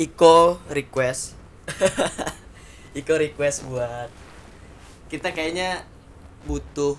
[0.00, 1.36] Iko request.
[3.04, 4.08] Iko request buat
[5.12, 5.84] kita kayaknya
[6.48, 6.96] butuh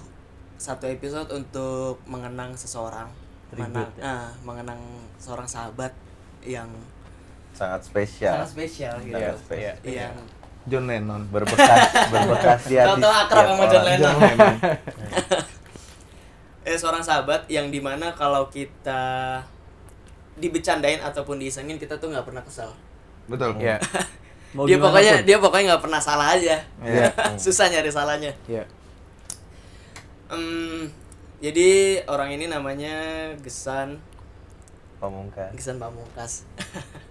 [0.62, 3.10] satu episode untuk mengenang seseorang.
[3.50, 4.78] Mengenang, Tribute ah, mengenang
[5.18, 5.98] seorang sahabat
[6.46, 6.70] yang
[7.58, 8.38] sangat spesial.
[8.38, 9.18] Sangat spesial gitu.
[9.18, 9.76] Sangat spesial.
[9.82, 10.14] yang
[10.70, 13.84] John Lennon berbekas berbekas di hati Tahu-tahu akrab sama John.
[13.90, 14.14] Lennon.
[14.14, 14.56] John Lennon.
[16.62, 19.42] Eh seorang sahabat yang di mana kalau kita
[20.38, 22.70] dibecandain ataupun diisengin kita tuh nggak pernah kesal
[23.32, 23.80] betul Iya.
[24.54, 25.26] Mau dia pokoknya pun.
[25.26, 27.08] dia pokoknya nggak pernah salah aja Iya.
[27.44, 28.68] susah nyari salahnya Iya.
[30.28, 30.88] Em,
[31.40, 31.70] jadi
[32.06, 32.96] orang ini namanya
[33.38, 34.00] Gesan
[34.98, 36.44] pamungkas Gesan Pamungkas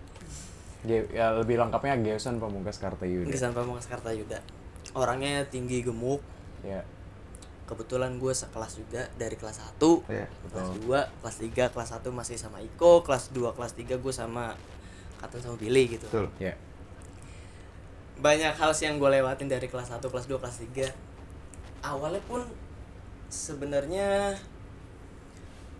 [0.81, 3.29] Ge- ya lebih lengkapnya Geosan Pamungkas Kartayuda.
[3.29, 4.41] Gesan Pamungkas Kartayuda
[4.93, 6.21] orangnya tinggi gemuk
[6.61, 6.85] Ya.
[7.65, 12.37] kebetulan gue sekelas juga dari kelas 1 Iya, kelas 2 kelas 3 kelas 1 masih
[12.37, 14.57] sama Iko kelas 2 kelas 3 gue sama
[15.21, 16.57] Katun sama Billy gitu betul Ya.
[18.17, 20.89] banyak hal sih yang gue lewatin dari kelas 1 kelas 2 kelas 3
[21.83, 22.41] awalnya pun
[23.29, 24.37] sebenarnya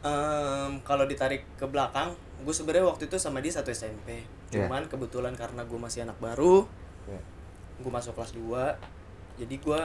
[0.01, 4.67] em, kalau ditarik ke belakang gue sebenarnya waktu itu sama dia satu SMP Iya.
[4.67, 6.65] cuman kebetulan karena gue masih anak baru
[7.07, 7.21] Ya.
[7.79, 8.77] gue masuk kelas 2
[9.37, 9.81] jadi gue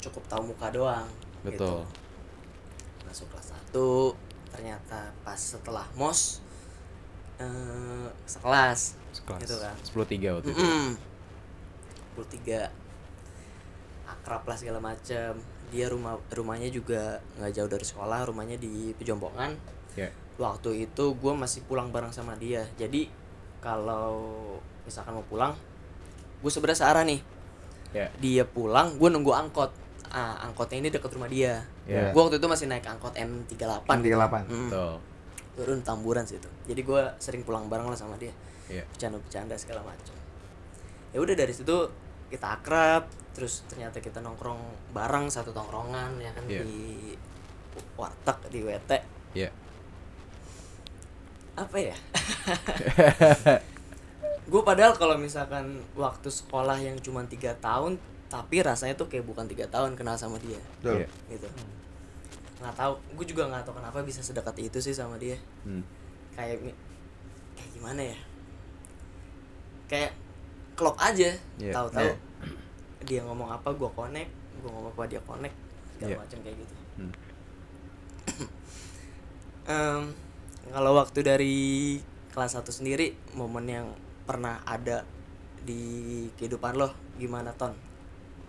[0.00, 1.08] cukup tahu muka doang
[1.44, 1.54] Betul.
[1.54, 1.72] gitu.
[3.04, 3.76] masuk kelas 1
[4.48, 6.40] ternyata pas setelah mos
[7.38, 9.40] eh, sekelas Sekelas.
[9.42, 9.94] gitu kan 10
[10.34, 10.58] waktu itu.
[10.58, 10.88] Mm-mm.
[12.16, 12.66] 23
[14.08, 19.52] akrab lah segala macam dia rumah rumahnya juga nggak jauh dari sekolah rumahnya di Pejompongan
[19.94, 20.08] Ya.
[20.36, 23.10] waktu itu gue masih pulang bareng sama dia jadi
[23.58, 25.52] kalau misalkan mau pulang
[26.38, 27.20] gue sebenarnya searah nih
[27.88, 28.06] Ya.
[28.16, 29.72] dia pulang gue nunggu angkot
[30.08, 32.12] ah angkotnya ini deket rumah dia Ya.
[32.12, 34.16] gue waktu itu masih naik angkot M38 gitu.
[34.16, 34.44] 38.
[34.46, 34.68] Mm.
[34.68, 34.92] Betul.
[35.58, 38.30] Turun tamburan situ jadi gue sering pulang bareng lah sama dia
[38.68, 38.84] Iya.
[38.86, 40.14] bercanda-bercanda segala macam
[41.08, 41.74] ya udah dari situ
[42.28, 46.62] kita akrab terus ternyata kita nongkrong bareng satu tongkrongan ya kan Iya.
[46.62, 46.78] di
[47.94, 48.90] warteg di WT
[49.34, 49.48] Iya.
[51.56, 51.96] apa ya
[54.48, 57.96] gue padahal kalau misalkan waktu sekolah yang cuma tiga tahun
[58.28, 61.04] tapi rasanya tuh kayak bukan tiga tahun kenal sama dia Iya.
[61.28, 61.46] gitu
[62.58, 65.82] nggak tahu gue juga nggak tahu kenapa bisa sedekat itu sih sama dia Hmm.
[66.32, 66.58] kayak
[67.54, 68.18] kayak gimana ya
[69.86, 70.12] kayak
[70.74, 71.72] klop aja Iya.
[71.72, 72.16] tahu-tahu Iya.
[73.04, 75.54] dia ngomong apa gue connect gue ngomong apa dia connect
[75.92, 76.18] segala Iya.
[76.18, 77.12] macam kayak gitu Hmm.
[79.68, 80.02] Em,
[80.68, 81.56] kalau waktu dari
[82.30, 83.86] kelas 1 sendiri momen yang
[84.24, 85.04] pernah ada
[85.60, 85.82] di
[86.34, 87.74] kehidupan lo gimana ton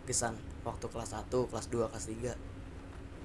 [0.03, 2.33] kesan waktu kelas 1 kelas 2 kelas 3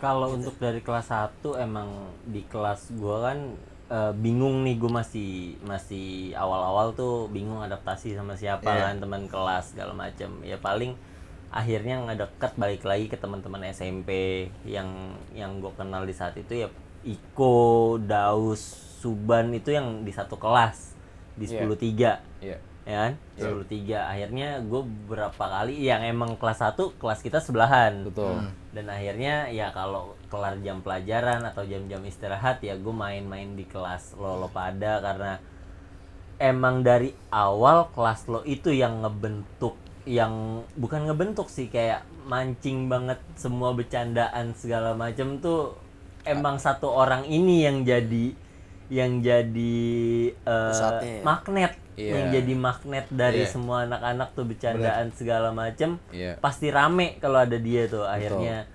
[0.05, 1.89] Kalau untuk dari kelas 1 emang
[2.27, 3.39] di kelas gua kan
[3.85, 8.85] eh, bingung nih gue masih masih awal-awal tuh bingung adaptasi sama siapa Iya.
[8.87, 10.45] kan teman kelas segala macam.
[10.45, 10.93] Ya paling
[11.49, 14.11] akhirnya ngedeket balik lagi ke teman-teman SMP
[14.65, 14.89] yang
[15.33, 16.69] yang gue kenal di saat itu ya
[17.05, 18.61] Iko, Daus,
[18.99, 20.97] Suban itu yang di satu kelas
[21.37, 21.65] di Iya.
[21.65, 22.11] 10.3
[22.41, 22.59] Iya.
[22.85, 23.13] Ya kan?
[23.41, 28.05] 10.3 akhirnya gue berapa kali yang emang kelas 1 kelas kita sebelahan.
[28.09, 28.45] Betul.
[28.75, 34.19] dan akhirnya ya kalau kelar jam pelajaran atau jam-jam istirahat ya gue main-main di kelas
[34.19, 35.01] lo lo pada.
[35.01, 35.39] Karena
[36.39, 43.17] emang dari awal kelas lo itu yang ngebentuk yang bukan ngebentuk sih kayak mancing banget
[43.41, 45.73] semua bercandaan segala macam tuh
[46.29, 48.37] emang satu orang ini yang jadi
[48.93, 49.81] yang jadi
[50.45, 51.23] Pusatnya ya?
[51.25, 52.11] magnet Iya.
[52.11, 53.51] yang jadi magnet dari Iya.
[53.55, 56.39] semua anak-anak tuh bercandaan segala macem Iya.
[56.43, 58.67] pasti rame kalau ada dia tuh akhirnya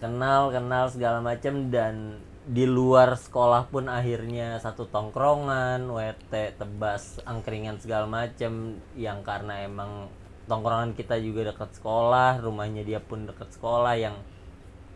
[0.00, 7.82] kenal kenal segala macem dan di luar sekolah pun akhirnya satu tongkrongan WT tebas angkringan
[7.82, 10.06] segala macem yang karena emang
[10.46, 14.14] tongkrongan kita juga dekat sekolah rumahnya dia pun dekat sekolah yang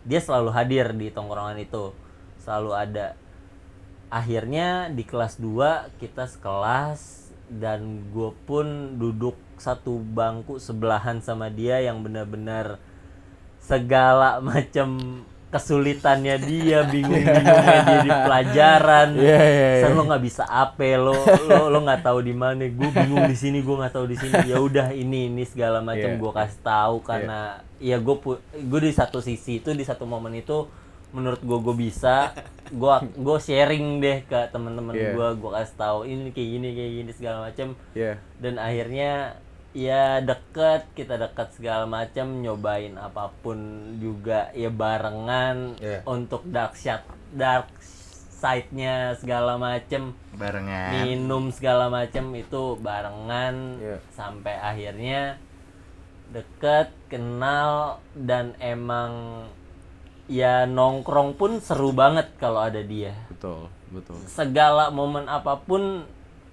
[0.06, 1.91] dia selalu hadir di tongkrongan itu
[2.38, 3.19] selalu ada
[4.10, 7.19] akhirnya di kelas 2 kita sekelas
[7.50, 12.78] dan gue pun duduk satu bangku sebelahan sama dia yang benar-benar
[13.58, 19.82] segala macam kesulitannya dia bingung-bingungnya dia di pelajaran iya, iya.
[19.82, 21.10] San lo nggak bisa apa lo
[21.50, 24.46] lo lo nggak tahu di mana gue bingung di sini gue nggak tahu di sini
[24.46, 26.22] ya udah ini ini segala macam Iya.
[26.22, 28.16] gue kasih tahu karena ya gue
[28.62, 30.70] gue di satu sisi itu di satu momen itu
[31.10, 32.30] menurut gue gue bisa
[32.71, 35.10] gue gue sharing deh ke teman-teman Iya.
[35.12, 38.12] gue gue kasih tahu ini kayak gini kayak gini segala macam Iya.
[38.39, 39.12] dan akhirnya
[39.71, 43.59] ya deket kita deket segala macam nyobain apa pun
[43.97, 46.03] juga ya barengan Iya.
[46.04, 47.71] untuk dark shot dark
[48.33, 51.04] side-nya segala macem Barengan.
[51.04, 53.97] minum segala macem itu barengan Iya.
[54.10, 55.36] sampai akhirnya
[56.30, 59.45] deket kenal dan emang
[60.30, 63.18] ya nongkrong pun seru banget kalau ada dia.
[63.27, 64.15] Betul, betul.
[64.30, 66.06] segala momen apa pun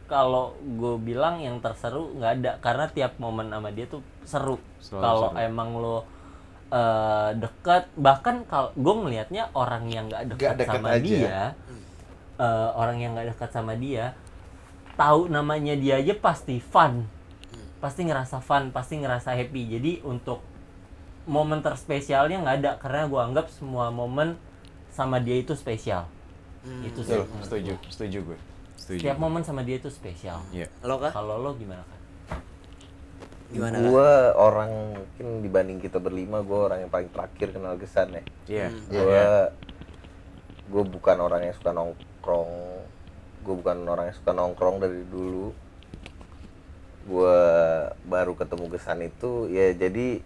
[0.10, 2.52] kalau gue bilang yang terseru nggak ada.
[2.58, 4.58] Karena tiap momen sama dia tuh seru.
[4.82, 5.98] Kalau emang lo
[6.74, 11.06] eh, deket bahkan kalau gue ngelihatnya orang yang nggak dekat sama aja.
[11.06, 11.40] dia
[12.42, 14.18] eh, orang yang nggak dekat sama dia
[14.98, 17.06] tahu namanya dia aja pasti fun.
[17.78, 19.64] Pasti ngerasa fun pasti ngerasa happy.
[19.78, 20.42] Jadi untuk
[21.28, 24.40] momen terspesialnya nggak ada karena gue anggap semua momen
[24.90, 26.08] sama dia itu spesial
[26.84, 28.40] itu sih setuju, setuju gue.
[28.76, 29.00] Setuju.
[29.04, 30.68] setiap momen sama dia itu spesial Iya.
[30.84, 32.00] lo kah kalau lo gimana kan
[33.48, 38.24] gimana Gue orang mungkin dibanding kita berlima, gue orang yang paling terakhir kenal Gesan ya.
[38.44, 38.68] Iya.
[38.92, 39.24] Gue
[40.68, 42.52] gue bukan orang yang suka nongkrong.
[43.48, 45.56] Gue bukan orang yang suka nongkrong dari dulu.
[47.08, 47.40] Gue
[48.04, 50.20] baru ketemu Gesan itu ya jadi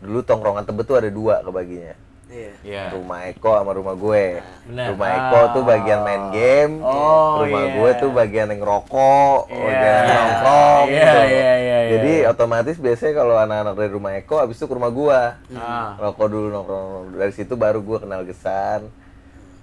[0.00, 1.94] dulu tongkrongan Tebet tuh ada dua kebaginya.
[2.26, 2.84] iya Iya.
[2.90, 4.42] Rumah Eko sama rumah gue.
[4.66, 4.86] Benar.
[4.92, 7.74] Rumah Eko tuh bagian main game, Oh, rumah iya.
[7.78, 9.62] gue tuh bagian yang ngerokok, Iya.
[9.62, 10.86] bagian nongkrong.
[10.90, 11.20] Iya, gitu.
[11.22, 14.90] iya, iya, iya, Jadi otomatis biasanya kalau anak-anak dari rumah Eko habis itu ke rumah
[14.90, 15.38] gua.
[15.54, 15.94] Ah.
[15.96, 17.14] Rokok dulu nongkrong.
[17.14, 18.90] Dari situ baru gua kenal Gesan.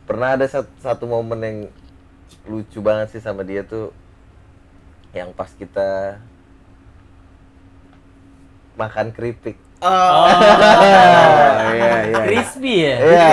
[0.07, 1.57] Pernah ada satu, satu momen yang
[2.47, 3.91] lucu banget sih sama dia tuh
[5.12, 6.18] yang pas kita
[8.74, 9.59] makan keripik.
[9.83, 10.25] Oh
[11.75, 12.19] iya, iya.
[12.24, 13.27] crispy ya Iya.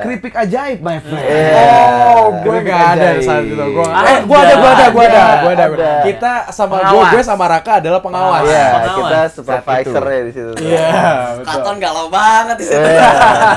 [0.00, 1.28] Keripik ajaib, my friend.
[1.56, 3.54] Oh, gue gak ada saat itu.
[3.60, 5.64] Ada, eh, gua ada, gua ada, gua ada, ada, gua ada.
[5.76, 5.90] ada.
[6.08, 8.48] Kita sama gue, gue sama Raka adalah pengawas.
[8.48, 8.96] Iya, Pengawas.
[8.96, 10.52] kita supervisor ya di situ.
[10.56, 10.88] Iya,
[11.36, 11.44] betul.
[11.52, 13.10] katon galau banget di situ Iya.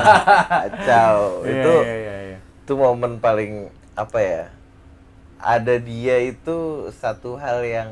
[0.52, 1.18] Kacau.
[1.48, 2.38] Iya, Itu iya, iya, iya.
[2.44, 4.44] itu momen paling apa ya
[5.38, 6.58] ada dia itu
[6.96, 7.92] satu hal yang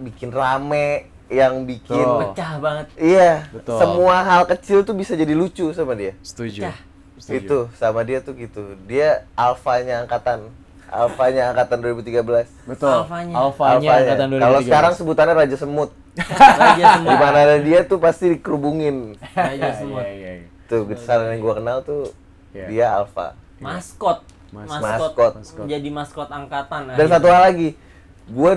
[0.00, 2.20] bikin rame yang bikin Betul.
[2.26, 3.78] pecah banget iya Betul.
[3.78, 6.66] semua hal kecil tuh bisa jadi lucu sama dia Setuju.
[6.66, 6.78] Pecah.
[7.16, 7.38] Setuju.
[7.38, 10.50] itu sama dia tuh gitu dia alfanya angkatan
[10.86, 12.90] alfanya angkatan 2013 Betul.
[12.98, 13.34] Alfanya.
[13.36, 14.42] Alfanya angkatan 2013.
[14.42, 19.70] kalau sekarang sebutannya raja semut raja semua di mana ada dia tuh pasti dikerubungin raja
[19.72, 20.46] semua Iya, iya, iya.
[20.66, 22.10] tuh kesalahan yang gua kenal tuh
[22.50, 22.66] Iya.
[22.66, 25.64] dia alfa maskot Mas- maskot Maskot.
[25.64, 27.14] jadi maskot angkatan Dan akhirnya.
[27.14, 27.68] satu hal lagi,
[28.26, 28.52] gue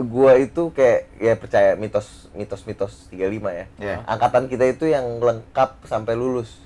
[0.00, 3.18] gue itu kayak ya percaya mitos mitos mitos 35
[3.50, 3.66] ya.
[3.76, 3.96] Iya.
[4.04, 6.64] Angkatan kita itu yang lengkap sampai lulus.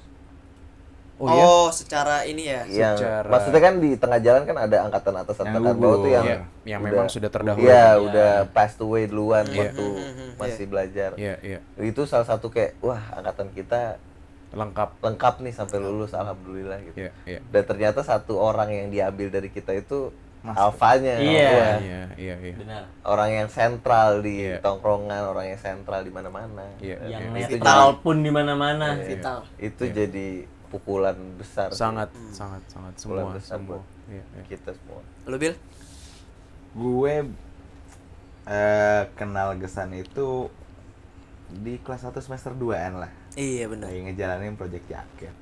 [1.17, 1.45] Oh, iya?
[1.45, 5.37] oh secara ini ya Yang Secara- maksudnya kan di tengah jalan kan ada angkatan atas
[5.39, 7.63] angkatan bawah tuh yang Iya, yang memang sudah terdahulu.
[7.63, 8.03] Iya, Iya.
[8.03, 9.71] udah passed away duluan Iya.
[9.71, 9.87] waktu
[10.35, 11.11] masih belajar.
[11.15, 11.59] Iya, iya.
[11.79, 14.03] Itu salah satu kayak wah angkatan kita
[14.51, 15.01] Lengkap.
[15.01, 16.97] lengkap nih sampai lulus alhamdulillah gitu.
[16.99, 17.41] Iya, iya.
[17.47, 20.11] Dan ternyata satu orang yang diambil dari kita itu
[20.45, 21.15] alfanya.
[21.17, 21.51] Iya.
[21.79, 22.55] Iya, iya, iya.
[22.55, 24.59] benar orang yang sentral di Iya.
[24.59, 26.67] tongkrongan, orang yang sentral di mana-mana.
[26.77, 27.47] Iya, Dan yang iya.
[27.47, 30.27] itu netral pun di mana-mana jadi- vital Itu jadi
[30.69, 33.69] pukulan besar sih Sangat, sangat, sangat semua, Pukulan besar semua.
[33.77, 34.43] buat Iya, iya.
[34.49, 35.01] kita semua.
[35.25, 35.55] lo bil
[36.73, 37.15] Gue
[38.45, 40.51] eh, kenal Gesan itu
[41.49, 43.13] di kelas 1 semester 2-an lah.
[43.33, 45.35] iya benar lagi ngejalanin project jaket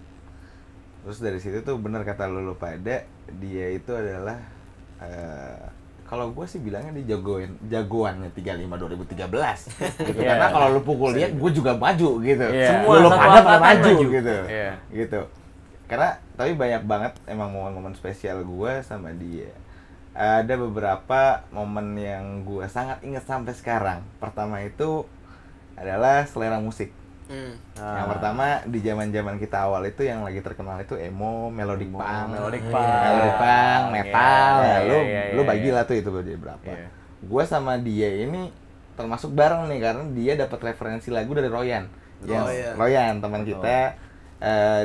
[1.00, 4.36] terus dari situ tuh bener kata lu lu pada dia itu adalah
[5.00, 5.60] eh,
[6.04, 9.30] kalau gue sih bilangnya dia jagoin jagoannya 35 2013
[10.10, 10.18] gitu.
[10.18, 10.28] Iya.
[10.28, 12.68] karena kalau lu pukul dia gue juga maju gitu Iya.
[12.68, 14.06] Semua lu pada pada maju, maju.
[14.10, 14.72] gitu Iya.
[14.90, 15.20] gitu
[15.86, 19.50] karena tapi banyak banget emang momen-momen spesial gue sama dia
[20.10, 21.20] ada beberapa
[21.50, 25.06] momen yang gue sangat ingat sampai sekarang pertama itu
[25.74, 26.90] adalah selera musik
[27.30, 27.54] hmm.
[27.78, 32.26] yang pertama di zaman-zaman kita awal itu yang lagi terkenal itu emo, melodic Emo, punk,
[32.34, 32.90] melodic Iya, punk.
[33.06, 34.52] melodic punk, Iya, metal.
[34.58, 35.76] iya, ya, lu iya, lu iya, bagi iya.
[35.78, 36.66] lah tuh itu jadi berapa.
[36.66, 36.88] Iya.
[37.22, 38.50] Gua sama dia ini
[38.98, 41.88] termasuk bareng nih karena dia dapat referensi lagu dari Royan.
[42.26, 42.70] Yang Oh, iya.
[42.76, 43.96] Royan teman kita
[44.42, 44.84] eh,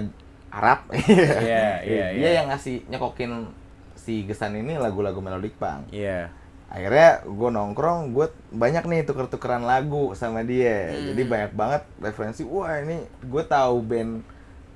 [0.53, 0.79] Arab.
[1.43, 2.29] Iya, iya, Dia iya.
[2.39, 3.51] yang ngasih nyokokin
[3.95, 6.29] si Gesan ini lagu-lagu melodic punk Iya.
[6.65, 10.91] Akhirnya gue nongkrong gue banyak nih tuker-tukeran lagu sama dia.
[10.91, 11.13] Hmm.
[11.13, 14.25] jadi banyak banget referensi wah ini gue tahu band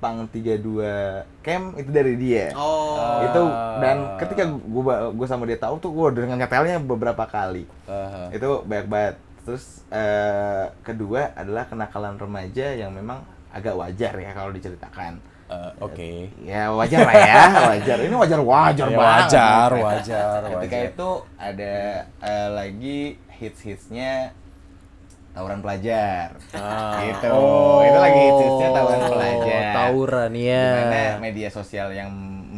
[0.00, 2.56] pang 32 camp itu dari dia.
[2.56, 3.20] Oh.
[3.20, 3.42] Itu
[3.84, 7.68] dan ketika gue gue sama dia tahu tuh gue dengan nyetelnya beberapa kali.
[7.84, 8.32] Aha.
[8.32, 9.14] itu banyak banget.
[9.44, 13.20] Terus eh, kedua adalah kenakalan remaja yang memang
[13.52, 15.20] agak wajar ya kalau diceritakan
[15.50, 16.30] Eh, Oke.
[16.46, 17.42] ya wajar lah ya
[17.74, 20.90] wajar ini wajar wajar Ya, banget wajar, wajar, ketika wajar.
[20.94, 21.74] itu ada
[22.22, 22.98] eh, lagi
[23.34, 24.30] hits hitsnya
[25.34, 26.38] tawuran pelajar.
[26.54, 27.02] Ah.
[27.02, 27.34] Gitu.
[27.82, 29.62] Itu lagi hitsnya tawuran pelajar.
[29.74, 30.66] Tawuran ya.
[30.70, 32.10] Di mana media sosial yang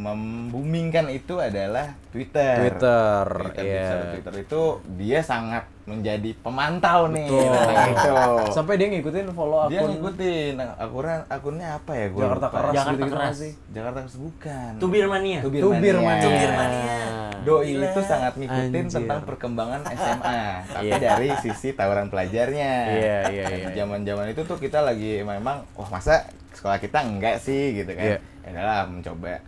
[0.03, 2.59] membumingkan itu adalah Twitter.
[2.59, 3.87] Twitter, Twitter, iya.
[3.87, 4.63] Twitter, Twitter itu
[4.99, 7.27] dia sangat menjadi pemantau nih.
[7.27, 7.43] Betul.
[7.51, 8.13] tentang itu.
[8.51, 12.07] Sampai dia ngikutin follow Dia akun ngikutin akuran akunnya apa ya?
[12.11, 12.55] Gua Jakarta lupa.
[12.55, 13.35] Keras Jakarta gitu-gitu Keras.
[13.35, 13.53] sih?
[13.73, 14.71] Jakarta Keras bukan.
[14.79, 15.39] Tubir mania.
[15.41, 16.07] Tubir Tubir Mania.
[16.07, 16.23] mania.
[16.23, 16.97] Tubir mania.
[17.43, 17.87] Doi Gila.
[17.91, 18.95] itu sangat ngikutin Anjir.
[18.95, 20.41] tentang perkembangan SMA,
[20.79, 20.99] tapi Iya.
[21.01, 22.73] dari sisi tawuran pelajarnya.
[22.87, 23.67] Iya, iya, iya.
[23.67, 26.23] di Zaman-zaman itu tuh kita lagi memang, wah masa
[26.55, 28.05] sekolah kita enggak sih gitu kan?
[28.07, 28.19] Iya.
[28.47, 29.43] Ya udahlah mencoba.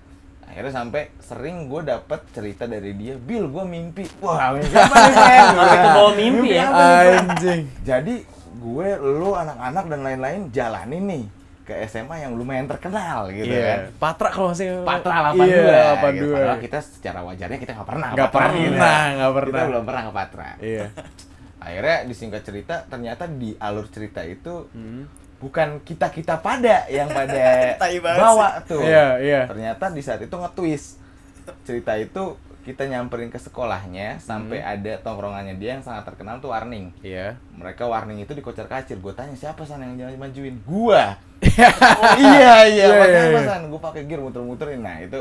[0.54, 4.06] Akhirnya sampai sering gue dapet cerita dari dia, Bil gue mimpi.
[4.20, 5.46] Wah mimpi apa nih men?
[5.74, 6.64] Ke bawah mimpi ya?
[6.64, 7.60] nih, Bang?" Anjing.
[7.82, 8.14] Jadi
[8.54, 11.24] gue, lu, anak-anak dan lain-lain jalanin nih
[11.64, 13.80] ke SMA yang lumayan terkenal gitu kan.
[13.82, 13.98] Iya.
[13.98, 15.58] Patra kalau masih Patra 82 Iya,
[16.12, 16.28] gitu.
[16.28, 16.38] 82.
[16.38, 18.78] Padahal kita secara wajarnya kita nggak pernah Nggak pernah, gitu.
[19.10, 19.50] nggak pernah.
[19.50, 20.86] kita belum pernah ke Patra Iya.
[21.56, 25.08] akhirnya disingkat cerita ternyata di alur cerita itu Hmm.
[25.44, 27.76] Bukan kita kita pada yang pada
[28.16, 28.80] bawa tuh.
[28.80, 29.40] Iya, iya.
[29.44, 30.96] ternyata di saat itu nge-twist.
[31.68, 36.96] Cerita itu kita nyamperin ke sekolahnya sampai ada tongkrongannya dia yang sangat terkenal tuh warning.
[37.04, 37.36] Iya.
[37.52, 38.96] mereka warning itu dikocar kacir.
[38.96, 40.56] Gue tanya siapa san yang jangan majuin?
[40.64, 41.20] Gua.
[41.44, 42.84] Oh iya iya.
[42.88, 43.44] Iya, makanya iya, iya.
[43.44, 43.62] san?
[43.68, 44.80] Gue pakai gear muter-muterin.
[44.80, 45.20] Nah itu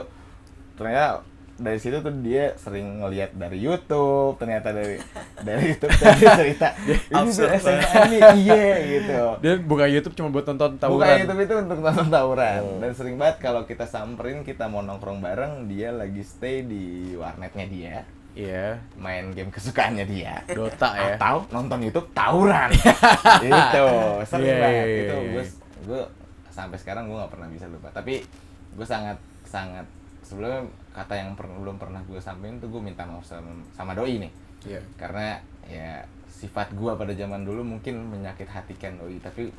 [0.80, 1.20] ternyata
[1.56, 4.98] dari situ tuh dia sering ngelihat dari YouTube ternyata dari
[5.40, 6.68] dari YouTube tadi cerita
[7.14, 11.14] ini tuh SMA nih iya gitu Dia buka YouTube cuma buat nonton tawuran.
[11.20, 12.78] YouTube itu untuk nonton tawuran Oh.
[12.80, 16.84] dan sering banget kalau kita samperin kita mau nongkrong bareng dia lagi stay di
[17.14, 17.96] warnetnya dia
[18.34, 18.82] Iya.
[18.96, 21.14] main game kesukaannya dia Dota ya.
[21.14, 22.74] atau nonton YouTube tawuran
[23.46, 23.86] itu
[24.26, 25.32] sering Iya, banget iya, itu iya.
[25.32, 25.44] gue
[25.86, 26.02] gue
[26.50, 28.26] sampai sekarang gue nggak pernah bisa lupa tapi
[28.74, 29.86] gue sangat sangat
[30.22, 34.22] sebelumnya kata yang per- belum pernah gue sampaikan tuh gue minta maaf sama, sama doi
[34.22, 34.34] nih
[34.64, 34.80] Iya.
[34.96, 39.52] karena ya sifat gue pada zaman dulu mungkin menyakit hatikan doi tapi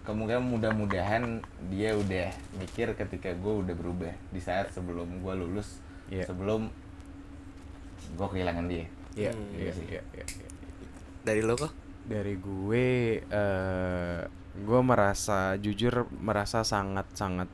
[0.00, 6.24] kemungkinan mudah-mudahan dia udah mikir ketika gue udah berubah di saat sebelum gue lulus Iya.
[6.24, 6.72] sebelum
[8.10, 9.50] gue kehilangan dia Iya, Hmm.
[9.52, 10.48] iya, iya, iya, iya.
[11.20, 11.74] Dari lo kok?
[12.06, 12.86] Dari gue
[13.20, 14.20] eh
[14.56, 17.50] gue merasa jujur merasa sangat sangat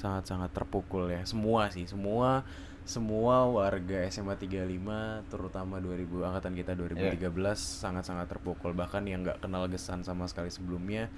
[0.00, 1.20] sangat sangat terpukul ya.
[1.28, 2.48] Semua sih, semua
[2.88, 7.22] semua warga SMA 35 terutama 2000 angkatan kita 2013
[7.54, 11.12] sangat-sangat terpukul bahkan yang nggak kenal Gesan sama sekali sebelumnya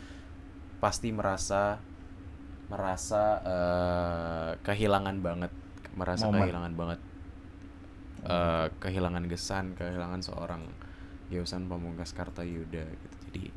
[0.82, 1.78] pasti merasa
[2.66, 5.52] merasa eh, kehilangan banget
[5.96, 6.44] merasa Momen.
[6.44, 7.00] kehilangan banget
[8.26, 10.62] eh, kehilangan Gesan kehilangan seorang
[11.32, 13.48] Yosan Pamungkas Kartayuda gitu jadi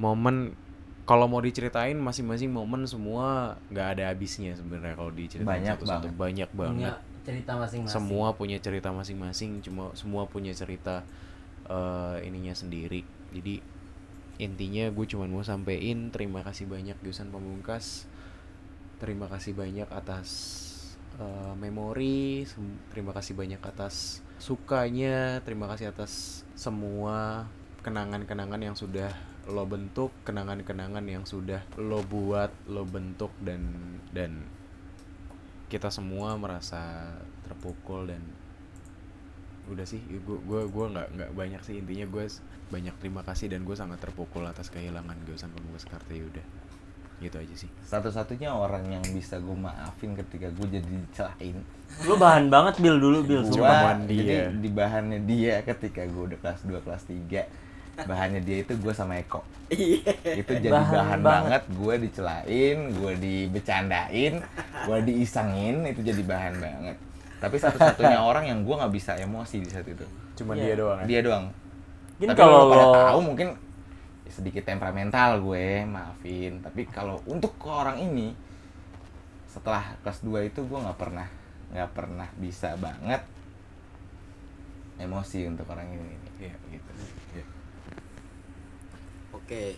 [0.00, 0.56] momen
[1.02, 6.20] kalau mau diceritain masing-masing momen semua nggak ada habisnya sebenarnya kalau diceritain Banyak satu-satu banget.
[6.20, 7.94] banyak banget Punya cerita masing-masing.
[7.94, 11.02] semua punya cerita masing-masing cuma semua punya cerita
[11.66, 13.62] eh, ininya sendiri jadi
[14.38, 18.10] intinya gue cuma mau sampein terima kasih banyak Yusan Pamungkas
[18.98, 20.28] terima kasih banyak atas
[21.18, 22.46] eh, memori
[22.90, 27.46] terima kasih banyak atas sukanya terima kasih atas semua
[27.82, 29.10] kenangan-kenangan yang sudah
[29.50, 33.62] lo bentuk kenangan-kenangan yang sudah lo buat lo bentuk dan
[34.14, 34.46] dan
[35.66, 37.10] kita semua merasa
[37.48, 38.22] terpukul dan
[39.70, 41.78] udah sih gue gue gue nggak nggak banyak sih.
[41.80, 42.24] Intinya gue
[42.70, 46.42] banyak terima kasih dan gue sangat terpukul atas kehilangan Gausan Pamungkas Kartayuda
[47.22, 47.70] gitu aja sih.
[47.86, 51.62] Satu-satunya orang yang bisa gue maafin ketika gue jadi dicelain
[52.02, 53.42] Lu bahan banget Bil dulu Bil.
[53.46, 54.42] gua, Cuma bahan jadi dia.
[54.50, 59.16] di bahannya dia ketika gue udah kelas 2 kelas 3 bahannya dia itu gue sama
[59.16, 61.20] Eko itu jadi Bahan bahan, banget.
[61.22, 64.34] banget gue dicelain gue dibecandain
[64.82, 66.96] gue diisengin itu jadi bahan banget
[67.38, 70.64] tapi satu-satunya orang yang gue nggak bisa emosi di saat itu cuman Iya.
[70.64, 71.06] dia doang ya?
[71.06, 71.46] dia doang
[72.12, 73.48] Mungkin tapi kalau kalau pada lo- tahu mungkin
[74.26, 78.32] sedikit temperamental gue maafin tapi kalau untuk ke orang ini
[79.44, 81.28] setelah kelas 2 itu gue nggak pernah
[81.70, 83.20] nggak pernah bisa banget
[84.98, 86.81] emosi untuk orang ini Iya, gitu Iya.
[89.52, 89.76] Oke.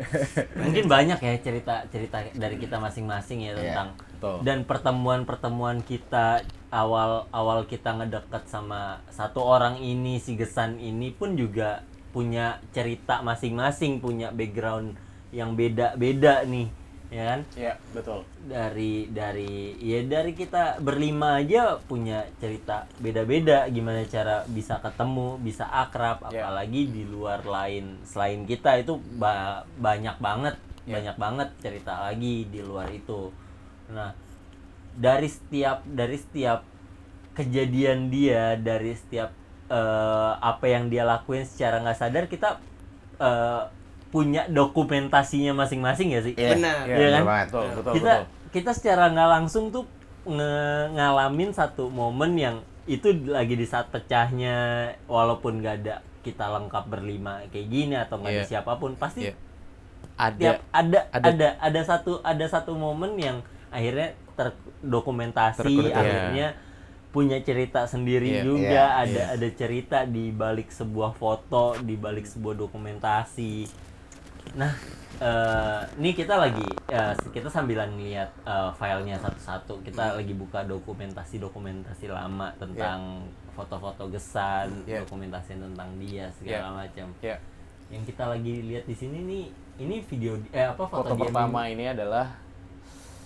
[0.64, 4.36] Mungkin banyak ya cerita cerita dari kita masing-masing ya Iya, tentang betul.
[4.44, 6.40] dan pertemuan-pertemuan kita
[6.72, 13.22] awal awal kita ngedeket sama satu orang ini si Gesan ini pun juga punya cerita
[13.22, 14.98] masing-masing, punya background
[15.30, 16.66] yang beda-beda nih,
[17.10, 17.40] ya kan?
[17.52, 18.22] Iya, betul.
[18.40, 25.66] dari dari ya dari kita berlima aja punya cerita beda-beda gimana cara bisa ketemu bisa
[25.66, 26.46] akrab Ya.
[26.46, 30.54] apalagi di luar lain selain kita itu ba- banyak banget
[30.86, 31.02] Ya.
[31.02, 33.34] banyak banget cerita lagi di luar itu
[33.90, 34.14] nah
[34.94, 36.62] dari setiap dari setiap
[37.34, 39.34] kejadian dia dari setiap
[39.66, 42.58] eh, apa yang dia lakuin secara nggak sadar kita
[43.18, 43.62] eh,
[44.10, 46.54] punya dokumentasinya masing-masing ya sih Iya.
[46.54, 46.76] Benar.
[46.80, 47.24] Iya, Iya bener kan?
[47.44, 49.84] betul betul kita betul kita secara nggak langsung tuh
[50.22, 54.56] nge- ngalamin satu momen yang itu lagi di saat pecahnya
[55.06, 58.50] walaupun nggak ada kita lengkap berlima kayak gini atau nggak ada Iya.
[58.50, 59.34] siapa pun pasti Iya.
[60.16, 63.38] ada tiap ada ada- ada ada satu ada satu momen yang
[63.68, 65.94] akhirnya terdokumentasi Terdokumentasi.
[65.96, 66.48] akhirnya
[67.08, 69.34] punya cerita sendiri Iya, juga iya, ada iya.
[69.34, 73.66] ada cerita di balik sebuah foto di balik sebuah dokumentasi
[74.54, 74.72] nah
[76.00, 79.84] ini kita lagi eh, kita sambilan lihat eh, filenya satu-satu.
[79.84, 85.04] Kita lagi buka dokumentasi dokumentasi lama tentang foto-foto gesan Iya.
[85.04, 87.12] dokumentasi tentang dia segala macam.
[87.20, 87.36] Ya.
[87.92, 89.44] Yang kita lagi lihat di sini nih
[89.80, 92.26] ini video eh apa foto, foto dia pertama ini adalah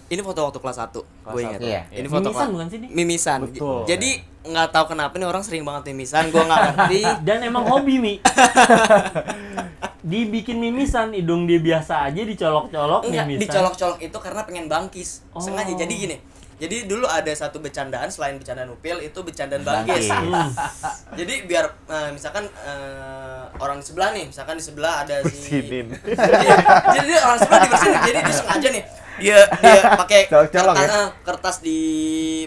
[0.05, 1.01] Ini foto waktu kelas 1.
[1.27, 1.61] Gue ingat.
[1.61, 1.81] Iya.
[1.89, 3.39] Ini mimi- foto mimisan bukan sih ini Mimisan.
[3.43, 3.79] Betul.
[3.85, 4.11] Jadi
[4.45, 7.01] nggak tahu kenapa nih orang sering banget mimisan, gue nggak ngerti.
[7.23, 8.15] dan emang hobi mi
[10.05, 15.25] dibikin mimisan hidung dia biasa aja dicolok-colok Enggak, mimisan dicolok-colok itu karena pengen bangkis.
[15.33, 15.41] Oh.
[15.41, 15.73] Sengaja.
[15.75, 16.17] Jadi gini.
[16.55, 20.07] Jadi dulu ada satu bercandaan selain bercandaan upil itu bercandaan bangkis.
[20.07, 20.53] Hmm.
[21.19, 25.89] Jadi biar eh, misalkan eh, orang di sebelah nih, misalkan di sebelah ada si Bersinin.
[25.99, 26.57] Iya.
[26.93, 28.01] Jadi dia orang sebelah dibersihin.
[28.05, 28.85] Jadi dia sengaja nih
[29.21, 30.99] dia dia pakai Colok-colok kertas, ya?
[30.99, 31.79] eh, kertas di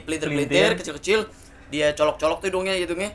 [0.03, 0.79] pelintir-pelintir Pelintir.
[0.83, 1.19] kecil-kecil.
[1.67, 3.12] Dia colok-colok tuh hidungnya hidungnya.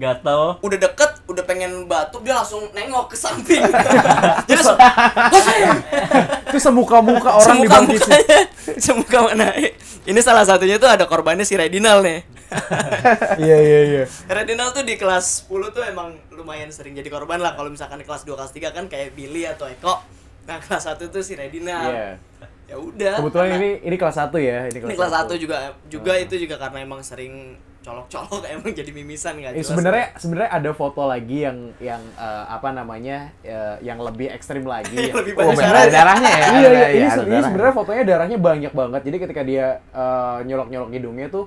[0.00, 3.60] gatel Udah deket, udah pengen batuk dia langsung nengok ke samping.
[4.48, 4.78] Jadi langsung,
[6.50, 8.38] itu semuka-muka orang semuka dibangkitin mukanya
[8.78, 9.46] semuka mana
[10.02, 12.26] ini salah satunya tuh ada korbannya si Redinal nih
[13.44, 17.54] iya iya iya Redinal tuh di kelas 10 tuh emang lumayan sering jadi korban lah
[17.54, 20.02] kalau misalkan di kelas 2 kelas 3 kan kayak Billy atau Eko
[20.44, 22.10] nah kelas 1 tuh si Redinal Iya.
[22.70, 25.34] Ya udah kebetulan karena- ini ini kelas 1 ya ini ini kelas 1 satu.
[25.34, 27.34] juga juga itu juga karena emang sering
[27.80, 32.70] colok-colok emang jadi mimisan nggak Eh, sebenarnya sebenarnya ada foto lagi yang yang eh, apa
[32.70, 34.94] namanya eh, yang lebih ekstrim lagi.
[35.08, 36.36] Yang lebih Oh, banyak bener ada darahnya ya?
[36.36, 39.00] iya, Ada- iya, ini, iya, ada ini sebenarnya fotonya darahnya banyak banget.
[39.02, 41.44] Jadi ketika dia eh, nyolok-nyolok hidungnya tuh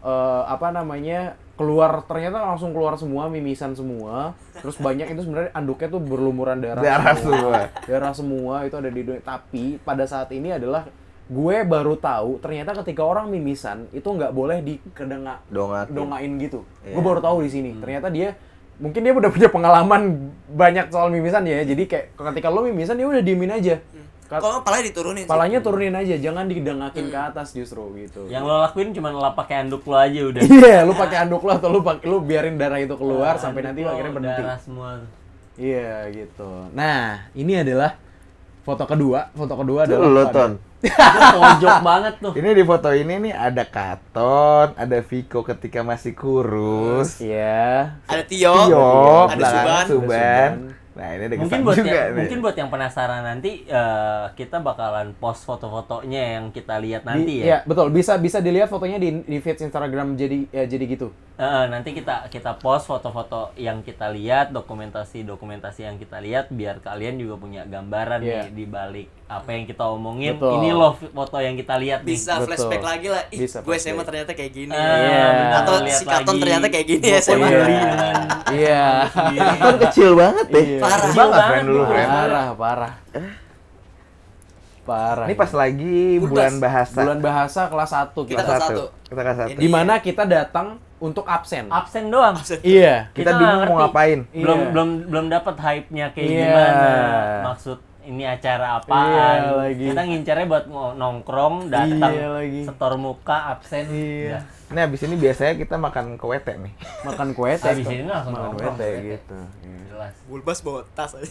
[0.00, 4.32] eh, apa namanya keluar ternyata langsung keluar semua mimisan semua.
[4.56, 6.80] Terus banyak itu sebenarnya anduknya tuh berlumuran darah.
[6.80, 7.68] Darah semua.
[7.84, 9.20] Darah semua itu ada di hidungnya.
[9.20, 10.88] Tapi pada saat ini adalah
[11.28, 15.92] gue baru tahu ternyata ketika orang mimisan itu nggak boleh dikedengak Dongakin.
[15.92, 16.64] dongain gitu.
[16.80, 16.96] Iya.
[16.96, 17.76] Gue baru tahu di sini.
[17.76, 18.40] Ternyata dia
[18.80, 21.60] mungkin dia udah punya pengalaman banyak soal mimisan ya.
[21.60, 23.84] Jadi kayak ketika lo mimisan dia udah diemin aja.
[24.38, 25.30] Kalau palanya diturunin sih.
[25.30, 28.30] Palanya turunin aja, jangan didengakin ke atas justru gitu.
[28.30, 31.50] yang lo lakuin cuma lap pakai anduk lo aja udah Iya, lu pakai anduk lo
[31.50, 34.42] atau lu pakai lu biarin darah itu keluar sampai nanti lo akhirnya berhenti.
[34.46, 35.02] darah semua
[35.58, 36.70] Iya gitu.
[36.70, 37.98] Nah, ini adalah
[38.62, 39.28] foto kedua.
[39.34, 40.52] Foto kedua adalah lo, Ton.
[40.80, 47.20] Pojok banget tuh Ini di foto ini nih ada Katon, ada Viko ketika masih kurus,
[47.20, 48.00] Iya.
[48.08, 50.50] ada Tio, Tio, ada belakang Suban, Suban.
[51.00, 52.18] Nah ini ada mungkin buat juga yang nih.
[52.20, 57.40] mungkin buat yang penasaran nanti eh, kita bakalan post foto-fotonya yang kita lihat nanti Di-
[57.40, 57.88] ya Iya, betul.
[57.88, 61.08] Bisa bisa dilihat fotonya di di feed Instagram jadi ya jadi gitu.
[61.34, 67.16] Eh, nanti kita kita post foto-foto yang kita lihat, dokumentasi-dokumentasi yang kita lihat biar kalian
[67.16, 68.44] juga punya gambaran Iya.
[68.44, 70.34] nih di balik apa yang kita omongin.
[70.34, 70.58] Betul.
[70.58, 72.10] Ini loh foto yang kita lihat nih.
[72.10, 72.46] bisa Betul.
[72.50, 73.22] flashback lagi lah.
[73.28, 73.86] Ih, Bisa gue flashback.
[73.88, 74.74] SMA ternyata kayak gini.
[74.74, 75.22] Ah, Iya.
[75.30, 77.48] benar, Atau lihat si Katon lagi ternyata kayak gini ya SMA.
[78.50, 78.84] Iya.
[79.06, 79.46] sendiri.
[79.56, 80.64] Kan kecil banget deh.
[80.66, 80.80] Iya.
[80.80, 80.98] Parah.
[80.98, 82.08] Kecil banget, friend dulu, friend.
[82.10, 82.92] Parah, parah.
[84.80, 85.26] Parah.
[85.28, 86.98] Ini pas lagi Bulan bulan bahasa.
[86.98, 88.42] bulan bahasa kelas 1 Kita kita.
[88.42, 88.74] kelas satu.
[88.82, 88.84] satu.
[89.06, 89.50] Kita kelas satu.
[89.52, 90.66] Ini- Di mana kita datang
[90.98, 91.64] untuk absen.
[91.70, 92.34] absen doang.
[92.60, 93.08] Iya.
[93.10, 94.18] Kita, Kita bingung mau ngapain.
[94.28, 94.68] Belum Iya.
[94.68, 96.42] belum belum dapat hype-nya kayak Iya.
[96.42, 96.90] gimana.
[97.46, 97.78] Maksud
[98.10, 99.06] ini acara apaan?
[99.06, 99.84] Iya, lagi.
[99.86, 102.60] Kita ngincernya buat ngo- nongkrong, datang, Iya, lagi.
[102.66, 103.86] setor muka, absen.
[103.86, 104.26] Iya.
[104.34, 104.42] udah.
[104.70, 106.74] Nah abis ini biasanya kita makan WT nih.
[107.02, 107.70] Makan kue teh.
[107.70, 108.76] Habis ini langsung makan kue nongkrong.
[108.76, 109.38] teh gitu.
[109.60, 109.78] Iya.
[109.88, 110.14] Jelas.
[110.24, 111.26] Bulbas bawa tas aja.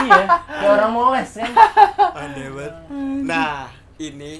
[0.00, 1.52] iya, kayak orang moles kan.
[2.14, 2.74] Aneh banget.
[3.22, 4.32] Nah, ini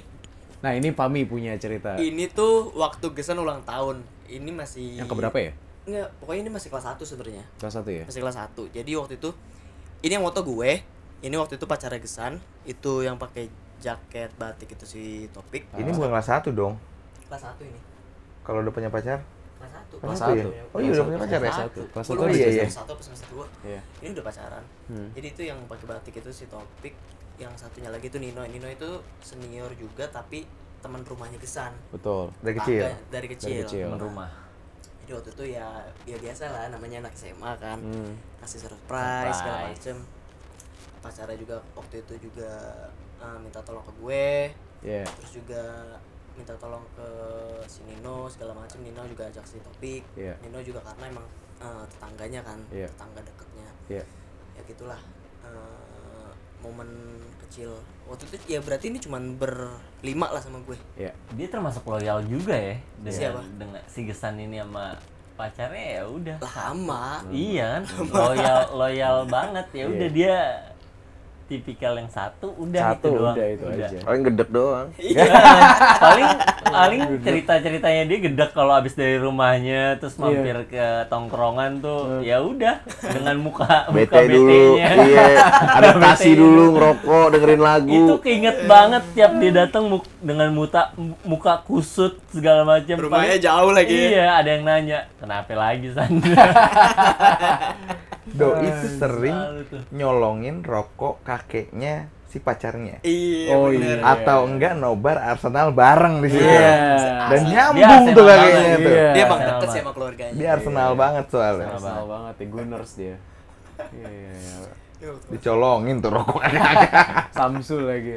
[0.59, 1.92] Nah, ini Pami punya cerita.
[1.94, 4.01] ini tuh waktu Gesan ulang tahun.
[4.25, 5.53] Ini masih Yang keberapa ya?
[5.85, 7.44] Enggak, pokoknya ini masih kelas 1 sebenarnya.
[7.55, 8.05] Kelas 1 ya?
[8.05, 8.73] Masih kelas 1.
[8.73, 9.37] Jadi waktu itu
[10.01, 10.81] ini yang moto gue.
[11.25, 12.37] Ini waktu itu pacarnya Gesan,
[12.69, 13.49] itu yang pakai
[13.81, 15.73] jaket batik itu si Topik.
[15.73, 16.77] Ini bukan kelas satu dong.
[17.25, 17.81] kelas 1 ini.
[18.45, 19.25] Kalau udah punya pacar.
[19.57, 20.05] Kelas 1.
[20.05, 20.45] Kelas satu ya?
[20.45, 20.77] satu.
[20.77, 21.49] Oh iya udah punya pacar ya?
[21.49, 21.81] Kelas satu.
[21.89, 22.65] Kelas satu iya, iya.
[22.69, 23.69] semester 1 apa semester 2.
[23.73, 23.81] Iya.
[24.05, 24.65] Ini udah pacaran.
[24.93, 25.09] Hmm.
[25.17, 26.95] Jadi itu yang pakai batik itu si Topik,
[27.41, 28.45] yang satunya lagi itu Nino.
[28.45, 28.91] Nino itu
[29.25, 30.45] senior juga tapi
[30.85, 31.73] teman rumahnya Gesan.
[31.89, 32.37] Betul.
[32.45, 32.81] Dari kecil.
[33.09, 33.49] Dari kecil.
[33.49, 33.87] Dari kecil.
[33.89, 34.29] Temen rumah.
[35.05, 35.69] Jadi waktu itu ya
[36.05, 37.81] ya biasa lah namanya anak SMA kan.
[37.81, 38.13] Hmm.
[38.45, 39.81] Kasih surprise, segala Surprise.
[39.81, 39.97] macem.
[41.05, 42.51] Pacarnya juga waktu itu juga
[43.21, 44.27] eh, minta tolong ke gue.
[44.81, 45.05] Iya.
[45.05, 45.62] Terus juga
[46.35, 47.09] minta tolong ke
[47.67, 48.81] si Nino segala macem.
[48.81, 50.03] Nino juga ajak si Topik.
[50.17, 50.33] Iya.
[50.40, 52.88] Nino juga karena emang eh, tetangganya kan, Iya.
[52.88, 53.69] tetangga deketnya.
[53.93, 54.05] Iya.
[54.55, 55.01] Ya gitulah.
[55.45, 56.88] eh, momen
[57.37, 57.77] kecil
[58.09, 62.57] waktu itu ya berarti ini cuman berlima lah sama gue ya Dia termasuk loyal juga
[62.57, 63.40] ya dengan Siapa?
[63.61, 64.97] dengan si Gesan ini sama
[65.37, 66.37] pacarnya ya udah.
[66.40, 70.37] lama Iya kan, loyal loyal banget ya udah dia
[71.55, 73.35] tipikal yang satu udah Satu, itu doang.
[73.35, 73.99] udah itu aja.
[74.01, 74.87] paling gedek doang.
[75.05, 75.25] Iya.
[75.97, 76.29] paling
[76.64, 82.38] paling cerita ceritanya dia gedek kalau abis dari rumahnya terus mampir ke tongkrongan tuh ya
[82.38, 84.90] udah dengan muka muka bete dulu iya.
[85.79, 87.90] Adaptasi dulu ngerokok dengerin lagu.
[87.90, 90.90] Itu keinget banget tiap dia datang muk- dengan muta
[91.23, 92.97] muka kusut segala macam.
[92.97, 93.95] Rumahnya Paling- jauh lagi.
[93.95, 94.09] Ya.
[94.09, 96.47] iya ada yang nanya kenapa lagi Sandra
[98.27, 99.39] Doi itu sering
[99.91, 102.99] nyolongin rokok kakeknya si pacarnya.
[103.01, 104.01] iya Oh, bener.
[104.01, 104.03] iya.
[104.03, 106.43] Atau enggak nobar Arsenal bareng di situ.
[106.43, 106.75] Iya.
[107.25, 107.53] Dan Asli.
[107.53, 108.79] nyambung Dia tuh Arsenal kakeknya banget.
[108.81, 108.91] tuh.
[108.91, 109.09] Iya.
[109.13, 111.67] dia emang Arsenal deket sih sama keluarganya Dia Arsenal banget soalnya.
[111.71, 113.17] Arsenal banget ya Gunners dia
[113.91, 116.43] iya iya iya Dicolongin tuh rokok
[117.31, 118.13] Samsul lagi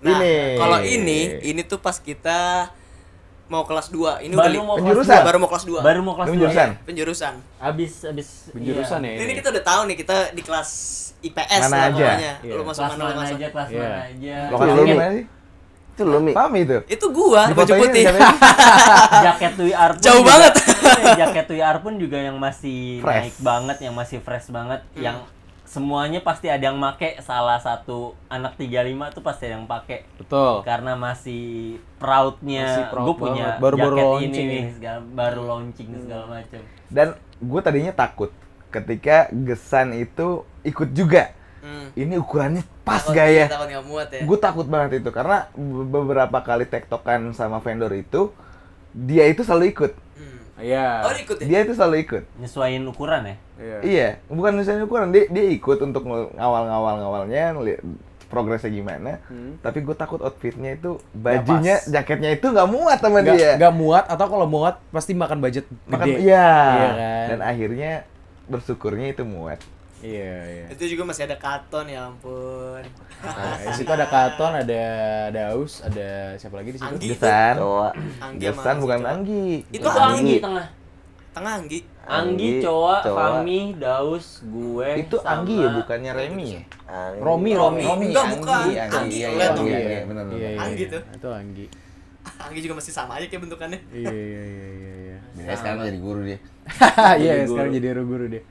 [0.00, 0.36] nah Ini.
[0.56, 2.68] kalau ini ini tuh pas kita
[3.46, 5.14] mau kelas 2 ini Baru udah mau kelas Penjurusan?
[5.14, 5.22] dua.
[5.22, 6.40] baru mau kelas 2 baru mau kelas Ini dua.
[6.40, 6.68] penjurusan?
[6.82, 9.12] penjurusan abis abis penjurusan iya.
[9.12, 10.70] ya ini kita udah tahu nih kita di kelas
[11.20, 11.92] IPS Mana lah aja?
[11.94, 12.52] pokoknya Iya.
[12.52, 13.80] lu masuk kelas mana lu mana masuk aja kelas Iya.
[13.82, 15.24] mana aja Lokasinya Lu, gimana sih?
[15.86, 16.78] itu lo mi Paham itu?
[16.86, 18.30] itu gua Di baju putih katanya
[19.26, 20.52] jaket WR pun Jauh juga- banget.
[20.74, 23.22] Iya, jaket WR pun juga yang masih Fresh.
[23.22, 25.00] naik banget yang masih fresh banget Hmm.
[25.00, 25.16] yang
[25.64, 30.60] semuanya pasti ada yang make salah satu anak 35 tuh pasti ada yang pakai betul
[30.60, 33.46] karena masih proudnya Masih proud gue punya.
[33.56, 34.72] Baru-baru jaket launching ini nih ya.
[34.76, 37.08] segala, baru launching segala macam Dan
[37.40, 38.30] gue tadinya takut
[38.68, 40.26] ketika Gesan itu
[40.62, 41.32] ikut juga.
[41.60, 41.96] hmm.
[41.96, 43.46] Ini ukurannya pas Takut- gak ya?
[43.48, 48.30] takut muat ya Gue takut banget itu karena be- beberapa kali tektokan sama vendor itu
[48.92, 49.92] dia itu selalu ikut.
[50.58, 52.22] Iya oh dia ikut ya Dia itu selalu ikut.
[52.38, 57.54] nyesuaiin ukuran ya iya Iya, bukan misalnya ukuran dia dia ikut untuk ngawal-ngawal ngawalnya
[58.34, 59.22] progresnya gimana.
[59.30, 59.62] Hmm.
[59.62, 61.86] Tapi gue takut outfitnya itu bajunya, pas.
[61.86, 63.50] jaketnya itu nggak muat sama nggak dia.
[63.62, 66.50] nggak muat atau kalau muat pasti makan budget Makan gede iya.
[66.50, 67.26] Iya kan?
[67.30, 67.90] Dan akhirnya
[68.50, 69.62] bersyukurnya itu muat.
[70.04, 72.84] Iya iya itu juga masih ada karton ya ampun
[73.24, 74.84] Nah, di situ ada Katon, ada
[75.32, 76.92] Daus, ada siapa lagi di situ?
[76.92, 77.08] Anggi.
[77.08, 79.12] Gesan, cowok Anggi Gesan bukan cowok.
[79.16, 79.48] Anggi.
[79.64, 80.66] itu itu Anggi Anggi tengah
[81.32, 82.96] tengah Anggi Anggi, Anggi, Coa.
[83.00, 86.62] Fami, Daus, gue Itu sama- Anggi ya, bukannya Remi ya?
[86.84, 87.20] Anggi.
[87.24, 87.82] Romi, Romi.
[87.82, 88.04] Romi.
[88.12, 88.60] Enggak, bukan.
[88.60, 89.40] Anggi, Anggi, Anggi, iya, iya,
[89.80, 90.36] iya, benar, benar.
[90.36, 90.92] Iya, iya, Anggi iya.
[90.92, 91.02] tuh.
[91.16, 91.66] Itu Anggi.
[92.36, 95.16] Anggi juga masih sama aja kayak bentukannya Iya, iya, iya, iya, iya.
[95.48, 96.38] Ya, sekarang jadi guru dia.
[97.24, 98.42] Iya, sekarang jadi guru dia.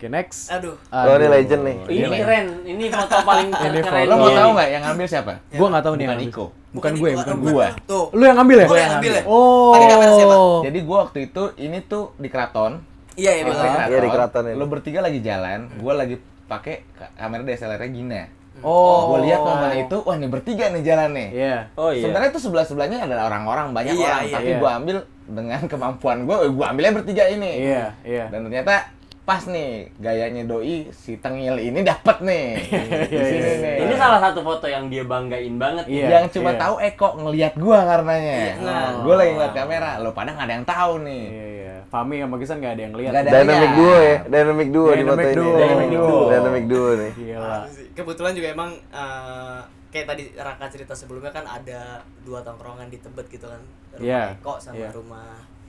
[0.00, 0.48] Oke, next.
[0.48, 1.76] aduh Oh, ini legend nih.
[1.92, 5.32] ini keren ini foto paling Ini keren Lo mau tahu nggak yang ngambil siapa?
[5.52, 6.06] Gua nggak tahu nih.
[6.08, 6.20] Bukan.
[6.24, 6.44] Iko.
[6.70, 7.66] Bukan gue, bukan bukan gue.
[7.84, 8.66] tuh Lu yang ngambil ya?
[8.66, 9.22] Gua yang ngambil ya?
[9.28, 9.70] Oh.
[9.70, 10.36] Pakai kamera siapa?
[10.64, 12.72] Jadi gua waktu itu ini tuh di keraton.
[13.12, 14.56] iya iya Di betul Iya, di keraton ini.
[14.56, 18.22] Lo bertiga lagi jalan, gua lagi pakai ka- kamera DSLR-nya Gina.
[18.62, 19.04] Oh.
[19.06, 21.28] Gua lihat momen itu, wah ini bertiga nih jalan nih.
[21.30, 21.56] Iya.
[21.74, 24.32] oh iya Sebenarnya itu sebelah sebelahnya ada orang-orang banyak Iya, orang, iya.
[24.32, 24.58] tapi Iya.
[24.58, 24.96] gua ambil
[25.28, 27.50] dengan kemampuan gua, eh, gua ambilnya bertiga ini.
[27.60, 28.24] Iya, iya.
[28.28, 28.88] Dan ternyata
[29.30, 32.46] pas nih gayanya doi si tengil ini dapat nih.
[33.06, 33.76] Di Iya, sini iya, nih.
[33.80, 36.06] ini salah satu foto yang dia banggain banget Iya.
[36.10, 38.34] yang cuma tahu Eko ngelihat gua karenanya.
[38.34, 38.90] Iya, nah.
[39.00, 41.24] Gua lagi ngeliat kamera, lo pada nggak ada yang tahu nih.
[41.24, 41.74] Iya, iya.
[41.86, 43.12] Fami sama Gisan nggak ada yang lihat.
[43.22, 43.78] Dynamic Iya.
[43.78, 45.36] duo ya, dynamic duo di foto ini.
[45.36, 45.54] duo.
[45.56, 46.18] Dynamic duo.
[46.26, 47.10] Dynamic duo nih.
[47.14, 47.58] Gila.
[47.92, 53.26] kebetulan juga emang eh, kayak tadi Raka cerita sebelumnya kan ada dua tongkrongan di Tebet
[53.28, 53.62] gitu kan
[53.92, 54.90] rumah Iya, Eko sama iya.
[54.90, 55.26] rumah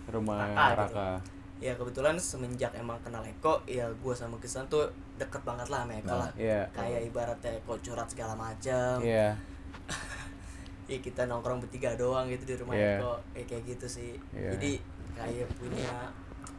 [0.07, 1.40] Rumah Raka gitu.
[1.61, 5.93] Ya kebetulan semenjak emang kenal Eko ya gue sama Gesan tuh deket banget lah sama
[5.93, 6.65] Eko lah Iya.
[6.71, 9.37] kayak ibaratnya Eko curhat segala macam Iya.
[10.89, 12.97] ya kita nongkrong bertiga doang gitu di rumah Iya.
[12.97, 14.57] Eko ya kayak gitu sih Iya.
[14.57, 14.71] jadi
[15.13, 15.93] kayak punya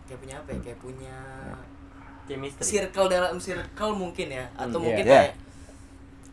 [0.06, 1.16] kayak punya apa ya kayak punya
[2.22, 5.12] chemistry circle dalam circle mungkin ya atau Hmm, mungkin iya.
[5.18, 5.32] kayak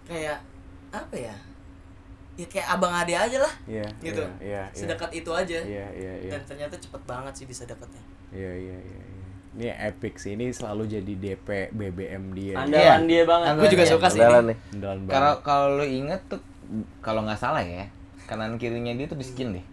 [0.06, 0.38] kayak
[0.90, 1.36] apa ya
[2.40, 3.84] ya kayak abang ade aja lah Iya.
[4.00, 4.64] gitu Iya, iya.
[4.64, 4.64] iya.
[4.72, 6.32] sedekat itu aja Iya, iya, iya.
[6.32, 8.00] dan ternyata cepet banget sih bisa deketnya
[8.32, 9.02] Iya, iya, iya.
[9.04, 9.28] iya.
[9.50, 10.38] Ini epic sih.
[10.38, 12.54] Ini selalu jadi DP BBM dia.
[12.54, 14.56] andalan dia banget gue juga suka sih nih.
[14.78, 15.12] Andalan banget.
[15.12, 16.38] Kalau kalau lo inget tuh
[17.02, 17.90] kalau nggak salah ya,
[18.30, 19.66] kanan kirinya dia tuh di skin deh.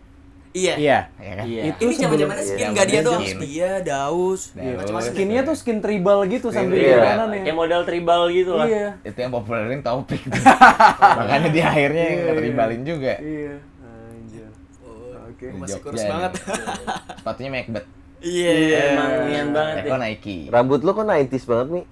[0.56, 0.98] Iya Iya.
[1.14, 1.44] Ya kan?
[1.44, 1.62] Iya.
[1.68, 5.40] Itu ini zaman sebelum- zamannya Iya, skin nggak dia doang dia daus Iya, macam-macam skinnya
[5.42, 6.88] tuh skin tribal gitu sambil Iya.
[6.88, 7.40] di kanan ya.
[7.42, 8.88] kayak model tribal gitu lah Iya.
[9.02, 10.22] Itu yang populerin topik.
[11.18, 12.26] Makanya di akhirnya Iya, iya.
[12.26, 13.12] keteribalin juga.
[13.18, 13.54] Iya.
[13.84, 14.46] Anjir.
[14.80, 15.46] Oh, Oke.
[15.52, 16.32] masih kurus banget
[17.18, 17.86] Sepatunya Macbeth.
[18.18, 18.50] iya
[18.90, 20.38] emang nian banget Eko ya Nike.
[20.48, 21.84] Rambut lo kok 90s banget nih.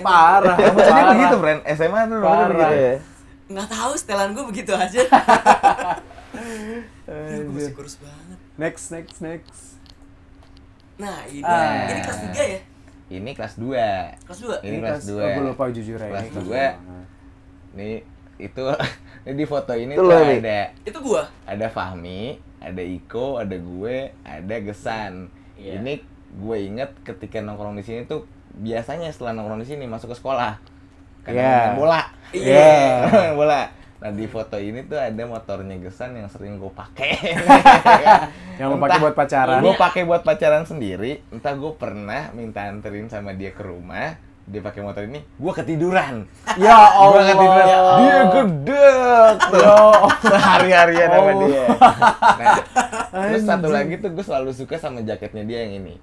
[0.00, 0.56] Parah.
[0.62, 1.60] Rambutnya begitu, friend.
[1.68, 2.48] SMA tuh rambutnya Parah.
[2.48, 2.76] begitu.
[2.78, 2.94] Iya.
[3.50, 5.02] nggak tahu setelan gue begitu aja
[7.10, 9.60] gue masih kurus banget Next, next, next.
[10.96, 11.88] nah ini Ah.
[11.88, 12.60] ini kelas 3 ya
[13.10, 13.66] ini kelas 2
[14.22, 16.66] kelas dua ini kelas 2 oh, gue lupa jujur ya Kelas ini dua.
[17.70, 17.96] Nih
[18.38, 18.64] itu
[19.26, 22.22] ini di foto ini Itu tuh ada itu gua ada Fahmi,
[22.56, 25.28] ada Iko, ada gue, ada Gesan.
[25.54, 25.76] Iya.
[25.76, 25.92] Ini
[26.30, 30.56] gue inget ketika nongkrong di sini tuh biasanya setelah nongkrong di sini masuk ke sekolah.
[31.20, 31.52] Karena Iya.
[31.60, 32.02] main bola.
[32.30, 32.70] Iya.
[33.12, 33.60] main bola.
[34.00, 37.12] Nah di foto ini tuh ada motornya Gesan yang sering gue pakai.
[38.56, 39.60] Yang lo pakai buat pacaran.
[39.60, 41.20] Gue pakai buat pacaran sendiri.
[41.28, 44.16] Entah gue pernah minta anterin sama dia ke rumah.
[44.42, 46.26] Dia pakai motor ini, gue ketiduran.
[46.58, 47.66] ya Gue Allah ketiduran.
[48.00, 49.92] Dia gedek tuh.
[50.24, 51.36] Sehari-harian sama Oh.
[51.40, 51.64] dia.
[52.32, 52.56] Nah,
[53.28, 55.94] terus satu lagi tuh gue selalu suka sama jaketnya dia yang ini.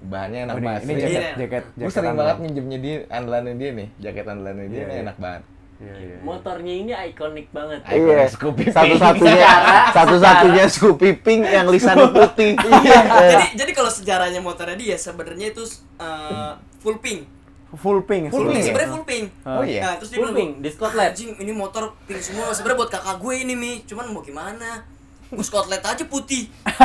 [0.00, 0.80] Bahannya enak Oh, banget.
[0.82, 1.32] ini jaket Iya.
[1.36, 3.88] jaket Gue jaket sering banget minjemnya dia, andalannya dia nih.
[4.00, 5.02] Jaket andalannya dia Iya, ini iya.
[5.04, 5.42] enak banget.
[5.82, 6.16] Iya, iya.
[6.22, 7.82] Motornya ini ikonik banget.
[7.84, 8.30] Iya.
[8.30, 8.72] Scoopy Pink.
[8.72, 9.48] Satu-satunya
[9.90, 12.54] satu-satunya Scoopy Pink yang lisannya putih.
[12.54, 12.98] Iya.
[13.28, 15.66] jadi jadi kalau sejarahnya motornya dia sebenarnya itu
[15.98, 17.26] uh, full pink
[17.72, 18.66] full pink Full full pink pink ya?
[18.68, 19.80] sebenarnya full pink Oh iya.
[19.82, 21.08] nah, terus dia Full bilang pink, di Scotland.
[21.08, 24.84] anjing ini motor pink semua sebenarnya buat kakak gue ini mi cuman mau gimana
[25.26, 26.52] gue Scotland aja putih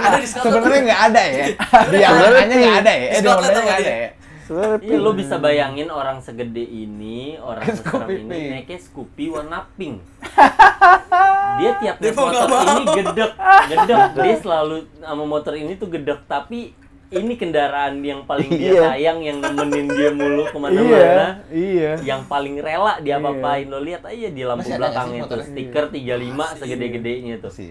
[0.00, 1.44] ada di Scotland Sebenarnya nggak ada ya.
[1.44, 3.04] Di Sebenarnya angkanya nggak ada ya.
[3.04, 4.08] Di Eh, Scotland modelnya sama nggak ada ya.
[4.44, 8.48] Sebenarnya Iya, lo bisa bayangin orang segede ini, orang Scoopy seserem ini pink.
[8.50, 9.96] naiknya Scoopy warna pink.
[11.54, 13.32] Dia tiap naik motor ini gedek,
[13.68, 13.98] gedek.
[14.20, 16.74] Dia selalu sama motor ini tuh gedek, tapi
[17.06, 18.82] ini kendaraan yang paling dia Iya.
[18.90, 21.28] sayang, yang nemenin dia mulu iya ke mana-mana.
[21.46, 25.84] iya Yang paling rela dia apa-apain lo lihat aja di lampu Masih belakangnya tuh stiker
[25.86, 26.58] 35 Masih.
[26.58, 27.52] segede-gedenya tuh.
[27.54, 27.70] Sih.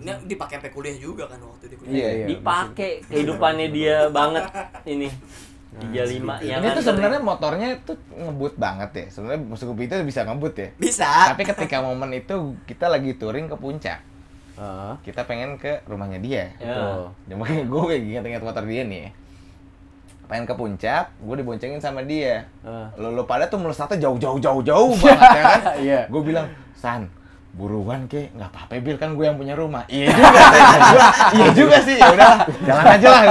[0.00, 2.26] ini dipakai sampai kuliah juga kan waktu di kuliah Iya, iya.
[2.26, 4.44] Dipakai kehidupannya dia banget
[4.86, 5.08] ini.
[5.74, 9.06] 35 yang Ini tuh sebenarnya motornya tuh ngebut banget ya.
[9.10, 10.68] Sebenarnya Scoopy itu bisa ngebut ya.
[10.78, 13.98] bisa Tapi ketika momen itu kita lagi touring ke puncak.
[14.54, 14.92] Heeh.
[15.02, 16.54] Kita pengen ke rumahnya dia.
[16.62, 17.10] Ya.
[17.26, 19.10] Ya, makanya gue kayak inget-inget motor dia nih.
[20.30, 22.46] Pengen ke puncak, gue diboncengin sama dia.
[22.62, 22.86] Heeh.
[23.02, 25.60] Lo, lo pada tuh melesatnya jauh-jauh jauh-jauh banget ya kan?
[25.82, 26.00] Iya.
[26.06, 26.46] Gue bilang,
[26.78, 27.10] San,
[27.54, 29.82] buruan ke, nggak apa-apa Bil kan gue yang punya rumah.
[29.90, 30.40] Iya juga,
[31.34, 31.96] iya juga sih.
[31.98, 33.22] Ya udahlah, jalan aja lah.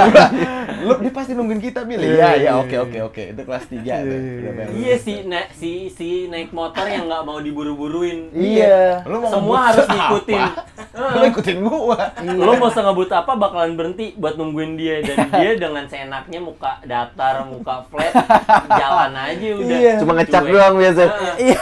[0.84, 2.00] Lu dia pasti nungguin kita Bil.
[2.00, 3.22] Iya, iya, oke, oke, oke.
[3.32, 4.18] Itu kelas 3 tuh.
[4.44, 4.68] Udah bayar.
[4.76, 8.28] Iya si na si si naik motor yang nggak mau diburu-buruin.
[8.36, 9.94] iya Lu mau Semua harus apa?
[9.96, 10.42] ngikutin.
[11.16, 11.98] Lu ikutin gua.
[12.22, 17.48] Lo mau ngebut apa bakalan berhenti buat nungguin dia dan dia dengan seenaknya muka datar,
[17.48, 18.12] muka flat,
[18.80, 19.78] jalan aja udah.
[19.80, 19.92] Iya.
[20.04, 21.02] Cuma ngecap doang biasa.
[21.40, 21.60] iya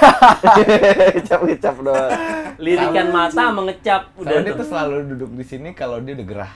[1.16, 2.11] Ngecap-ngecap doang.
[2.58, 6.52] Lirikan mata mengecap udah dia tuh selalu duduk di sini kalau dia udah gerah.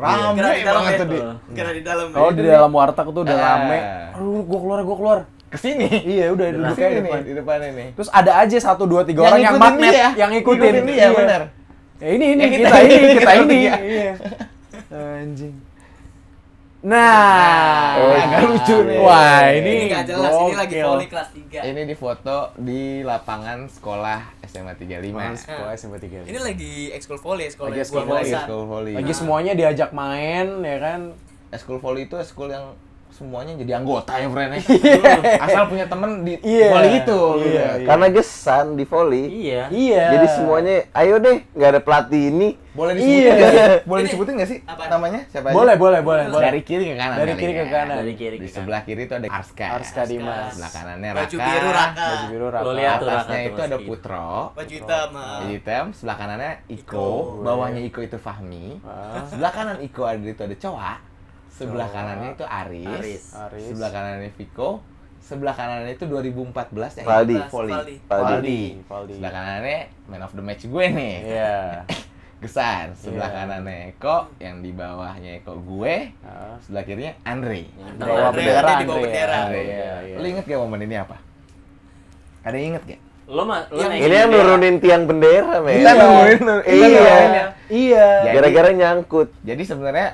[0.00, 0.08] Iya.
[0.18, 0.98] Rame Kira di dalam banget ya.
[0.98, 1.28] tuh dia.
[1.50, 2.32] Kira di dalam oh ya.
[2.32, 3.44] di dalam warteg tuh udah Ah.
[3.46, 3.78] rame
[4.10, 5.86] aduh gua keluar gua keluar Ke sini.
[6.06, 7.88] iya udah Di duduk aja nih, depan di depannya nih.
[7.92, 10.08] terus ada aja satu dua tiga orang yang magnet dia.
[10.16, 11.42] yang ngikutin, Ngikutin dia, benar.
[11.96, 14.12] ya ini ini kita, kita ini ini, kita, kita ini iya
[15.20, 15.54] anjing
[16.80, 18.98] nah Oh, agak lucu nih.
[18.98, 20.86] wah ini ini nggak jelas ini lagi gokil.
[20.86, 25.12] volley kelas 3 Ini di foto di lapangan sekolah SMA 35.
[25.12, 28.16] Mas, sekolah SMP tiga ini lagi ekskul volley sekolah Lagi gua ekskul barusan.
[28.16, 28.40] lagi volley.
[28.40, 28.94] school volley.
[28.94, 31.00] lagi semuanya diajak main ya kan
[31.52, 32.72] School volley itu school yang
[33.10, 34.52] semuanya jadi anggota ya, friend.
[35.44, 36.68] Asal punya temen di Iya.
[36.68, 37.20] volley itu.
[37.36, 37.44] Iya, gitu.
[37.44, 37.66] iya.
[37.84, 39.24] Karena gesan di volley.
[39.26, 39.62] Iya.
[39.68, 42.48] iya Jadi semuanya, ayo deh, nggak ada pelatih ini.
[42.70, 43.32] Boleh disebutin Iya.
[43.34, 43.66] nggak sih?
[43.90, 44.82] Boleh disebutin nggak sih apa?
[44.88, 45.20] namanya?
[45.26, 45.54] Siapa aja?
[45.54, 47.16] boleh boleh boleh boleh Dari kiri ke kanan.
[47.16, 47.58] Dari kiri ya.
[47.58, 47.96] ke kanan.
[47.98, 49.66] Dari kiri Di ke sebelah kiri itu ada Arska.
[49.74, 51.20] Arska Dimas Sebelah kanannya Raka.
[51.20, 53.76] baju biru raka baju biru rata Lo lihat tuh, Raka Atasnya tuh itu ada.
[53.80, 54.30] Putro.
[54.54, 55.36] baju hitam ah.
[55.36, 57.42] Baju hitam, sebelah kanannya Iko, Iko.
[57.42, 58.66] bawahnya Iko itu Fahmi.
[58.80, 59.26] Ah.
[59.26, 60.92] Sebelah kanan Iko ada itu ada Coa.
[61.60, 61.94] Sebelah Coa.
[61.94, 62.88] kanannya itu Aris.
[62.90, 63.22] Aris.
[63.36, 64.70] Aris Sebelah kanannya Viko.
[65.20, 66.56] Sebelah kanannya itu 2014
[66.96, 67.36] yang Valdi.
[67.46, 67.96] Valdi.
[68.08, 68.62] Valdi.
[68.82, 69.12] Valdi.
[69.14, 71.14] Sebelah kanannya man of the match gue nih.
[71.22, 71.56] iya
[72.42, 72.96] Gesan.
[72.96, 73.36] Sebelah Iya.
[73.36, 76.16] kanannya Eko, yang di bawahnya Eko gue.
[76.20, 76.56] Ah.
[76.58, 77.68] Sebelah kirinya Andre.
[77.68, 78.24] Yang bawa tengah.
[78.24, 79.34] Andre, bendera Andre di bawah Andre bendera.
[79.36, 79.60] Andre, Andre.
[79.62, 80.16] iya, iya.
[80.16, 81.16] Lu inget gak momen ini apa?
[82.40, 83.00] Ada yang inget gak?
[83.28, 84.42] Lo mah lo Yang Ini yang bendera.
[84.48, 85.76] nurunin tiang bendera, men.
[85.76, 87.04] Kita nungguin, kita Iya.
[87.04, 87.44] ya.
[87.68, 89.28] iya Jadi- Gara-gara nyangkut.
[89.40, 90.08] Jadi sebenarnya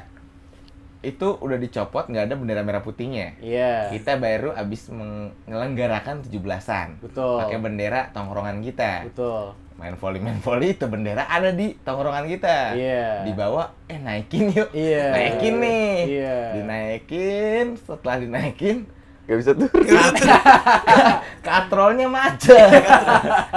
[1.01, 3.37] itu udah dicopot nggak ada bendera merah putihnya.
[3.39, 7.01] iya Kita baru abis menyelenggarakan 17-an.
[7.01, 9.07] betul Pakai bendera tongkrongan kita.
[9.07, 12.73] betul Main volley main volley itu bendera ada di tongkrongan kita.
[12.73, 13.29] Iya.
[13.29, 14.73] Dibawa eh naikin yuk.
[14.73, 15.13] Iya.
[15.13, 15.93] Naikin nih.
[16.17, 16.37] Iya.
[16.57, 18.89] Dinaikin, setelah dinaikin
[19.27, 19.67] Gak bisa tuh.
[21.47, 22.71] katrolnya macet.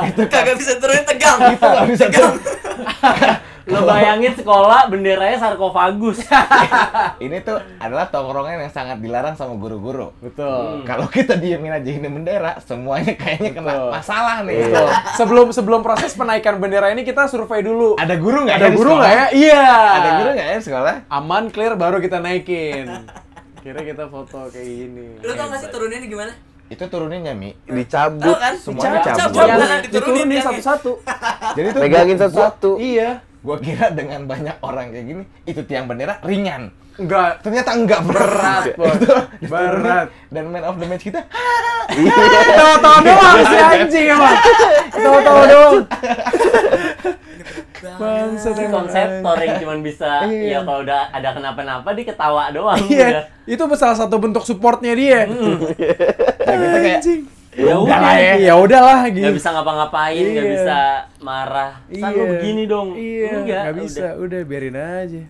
[0.10, 2.32] itu kagak bisa turunin tegang itu nggak bisa tuh.
[3.70, 6.26] Lo bayangin sekolah benderanya sarkofagus.
[7.24, 10.10] Ini tuh adalah tongkrongan yang sangat dilarang sama guru-guru.
[10.20, 13.90] betul Kalau kita diemin aja ini bendera, semuanya kayaknya kena Betul.
[13.92, 14.58] masalah nih.
[14.60, 14.88] betul
[15.20, 18.92] sebelum sebelum proses penaikan bendera ini kita survei dulu Ada guru nggak ada ya guru
[18.96, 20.96] nggak ya iya Ada guru nggak ya di sekolah?
[21.08, 23.06] aman clear baru kita naikin
[23.60, 25.20] Kira kita foto kayak gini.
[25.20, 26.32] Lu tau gak sih turunnya gimana?
[26.70, 27.52] Itu turuninnya Mi.
[27.62, 28.54] Dicabut, Tahu kan?
[28.56, 29.36] semuanya Cabut, cabut.
[29.36, 29.36] cabut.
[29.36, 30.92] Cabut, Diturunin diturunin satu-satu.
[31.54, 32.72] Jadi itu Megangin gua- satu-satu.
[32.80, 33.10] Iya.
[33.40, 36.76] Gua kira dengan banyak orang kayak gini, itu tiang bendera ringan.
[36.96, 37.40] Enggak.
[37.40, 38.64] Ternyata enggak berat.
[38.76, 38.92] Bos.
[39.40, 40.12] Itu Berat.
[40.28, 41.24] Dan man of the match kita
[41.90, 44.36] Tahu-tahu doang si anjing emang.
[44.92, 45.76] Tahu-tahu doang.
[47.80, 48.74] Bangsat Si emang.
[48.84, 50.44] konseptor yang cuma bisa Iya.
[50.52, 53.24] ya kalau udah ada kenapa-napa dia ketawa doang Iya, udah.
[53.48, 55.24] itu salah satu bentuk supportnya dia.
[55.24, 57.22] ya kita kayak Anjing.
[57.50, 58.34] Ya udah udah lah ya.
[58.38, 59.26] Ya udahlah gitu.
[59.26, 60.54] nggak bisa ngapa-ngapain nggak Iya.
[60.54, 60.78] bisa
[61.20, 64.06] marah San lu begini dong Iya, enggak nggak bisa.
[64.16, 64.40] Udah.
[64.46, 65.24] biarin aja.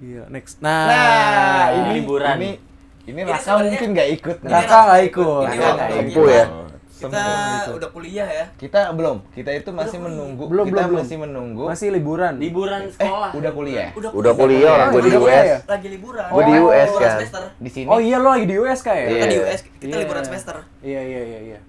[0.00, 0.60] Iya, next.
[0.60, 2.36] Nah, Nah, ini liburan.
[2.36, 2.50] Ini
[3.06, 4.36] ini Ini Raka mungkin nggak ikut.
[4.42, 5.44] Raka nggak ikut.
[5.46, 6.28] Ini Raka nggak ikut.
[6.30, 6.44] ya?
[7.00, 7.24] Kita
[7.64, 7.76] Sempuh.
[7.76, 8.44] udah kuliah ya.
[8.54, 9.16] Kita belum.
[9.30, 10.44] Kita itu masih menunggu.
[10.46, 11.00] Belum, kita belum, belum.
[11.00, 11.62] masih menunggu.
[11.66, 12.32] masih liburan.
[12.36, 13.88] liburan eh, sekolah udah kuliah.
[13.94, 15.46] Udah kuliah orang gue di Udah kuliah US.
[15.46, 15.58] ya?
[15.66, 16.26] Lagi liburan.
[16.28, 17.16] Gua di Oh, US kan.
[17.56, 17.86] Di sini.
[17.86, 19.06] Oh iya lo lagi di US kayak.
[19.08, 19.44] Kita di Iya.
[19.46, 20.00] US, kita Iya.
[20.04, 20.56] liburan semester.
[20.80, 21.60] Iya iya iya iya.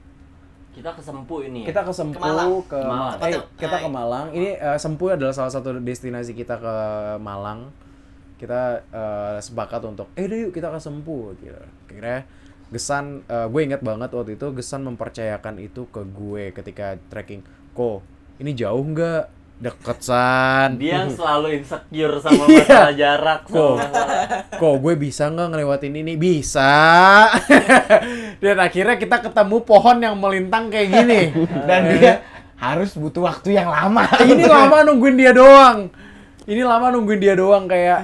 [0.71, 1.67] kita ke Sempu ini ya?
[1.67, 2.49] Kita ke Sempu, Ke Malang.
[2.63, 3.11] ke Malang.
[3.13, 3.89] Ma- eh, kita ke.
[3.89, 4.25] Malang.
[4.31, 6.75] Ini eh, Sempu adalah salah satu destinasi kita ke
[7.17, 7.67] Malang.
[8.35, 11.59] Kita eh, sepakat untuk eh udah yuk kita ke Sempu gitu.
[11.85, 12.23] Kira
[12.71, 17.43] Gesan gue ingat banget waktu itu Gesan mempercayakan itu ke gue ketika trekking.
[17.71, 17.99] Ko,
[18.37, 19.39] ini jauh nggak?
[19.61, 20.81] Deket san.
[20.81, 22.65] dia yang selalu insecure sama Iya.
[22.65, 24.01] masalah jarak Kok, sama
[24.49, 26.13] kok gue bisa nggak ngelewatin ini?
[26.17, 26.73] Bisa.
[28.41, 31.21] Dan akhirnya kita ketemu pohon yang melintang kayak gini.
[31.69, 32.25] Dan dia
[32.57, 34.09] harus butuh waktu yang lama.
[34.23, 35.93] ini lama nungguin dia doang.
[36.41, 37.99] Ini lama nungguin dia doang kayak,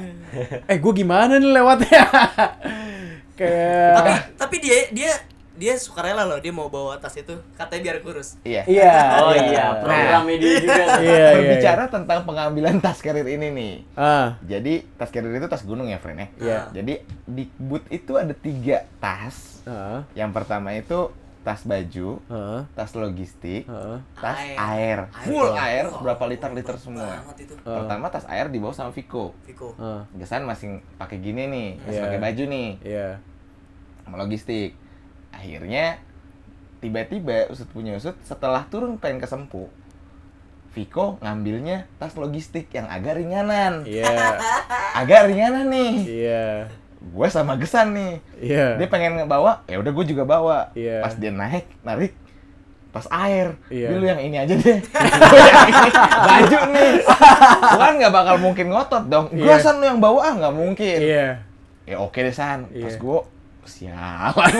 [0.64, 2.06] eh gue gimana nih lewatnya?
[3.38, 5.14] Kayak, Tapi tapi dia dia
[5.58, 8.38] dia sukarela loh dia mau bawa tas itu katanya biar kurus.
[8.46, 8.62] Iya.
[8.70, 8.94] iya.
[9.26, 13.74] oh iya program dia juga Iya, iya, Berbicara tentang pengambilan tas carrier ini nih.
[13.98, 16.28] Ah, Jadi tas carrier itu tas gunung ya, friend ya.
[16.38, 16.60] Iya.
[16.78, 16.94] Jadi
[17.26, 19.66] di boot itu ada tiga tas.
[19.66, 21.10] ah, Yang pertama itu
[21.48, 24.04] tas baju, ah, tas logistik, ah.
[24.14, 24.60] tas Air.
[24.60, 25.24] air, Air.
[25.24, 27.24] full air, Oh, berapa liter-liter semua.
[27.34, 27.56] Itu.
[27.58, 29.32] Pertama tas air dibawa sama Viko.
[29.42, 29.72] Viko.
[29.80, 30.04] ah.
[30.14, 32.04] Gesan masih pakai gini nih, masih Iya.
[32.04, 33.08] pakai baju nih, Iya.
[34.04, 34.76] sama logistik.
[35.30, 36.04] Akhirnya
[36.78, 39.72] tiba-tiba usut punya usut setelah turun pengen ke Sempu,
[40.70, 44.36] Viko ngambilnya tas logistik yang agak ringanan, Iya.
[44.94, 45.96] agak ringanan nih.
[46.04, 46.46] Iya.
[47.08, 48.76] Gue sama Gesan nih, Iya.
[48.76, 50.70] dia pengen ngebawa, ya udah gue juga bawa.
[50.74, 51.02] Iya.
[51.02, 52.14] Pas dia naik, narik
[52.88, 53.88] tas air, Iya.
[53.88, 54.80] dia lu yang ini aja deh.
[56.28, 56.94] Baju nih.
[57.80, 59.30] Kan nggak bakal mungkin ngotot dong.
[59.32, 59.62] Gua Iya.
[59.62, 60.98] san lu yang bawa ah nggak mungkin.
[60.98, 61.28] Iya.
[61.86, 62.66] Ya oke deh san.
[62.70, 62.84] Iya.
[62.84, 63.20] Pas gua
[63.68, 64.54] sialan,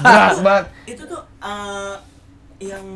[0.00, 0.64] berat banget.
[0.86, 1.94] Itu tuh eh,
[2.62, 2.86] yang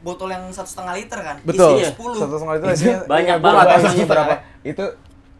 [0.00, 1.36] botol yang satu setengah liter kan?
[1.42, 1.74] Betul.
[1.74, 2.22] Isinya 10.
[2.22, 3.66] Satu setengah liter isinya Banyak banget.
[3.82, 4.34] isinya berapa.
[4.62, 4.84] Itu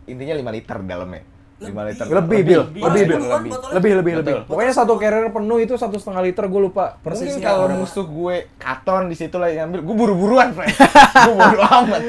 [0.04, 1.22] intinya 5 liter dalamnya.
[1.64, 2.04] 5 liter.
[2.08, 2.62] Lebih, Bil.
[2.62, 2.82] Lebih.
[2.82, 3.20] Lebih, Bil.
[3.22, 4.32] Lebih, lebih, lebih.
[4.38, 4.40] Betul.
[4.46, 7.44] Pokoknya satu carrier penuh itu satu setengah liter, gue lupa Mungkin persisnya.
[7.44, 7.80] kalau berapa.
[7.80, 10.74] musuh gue katon di situ lagi ngambil, gue buru-buruan, friend.
[11.24, 12.02] gue bodo amat.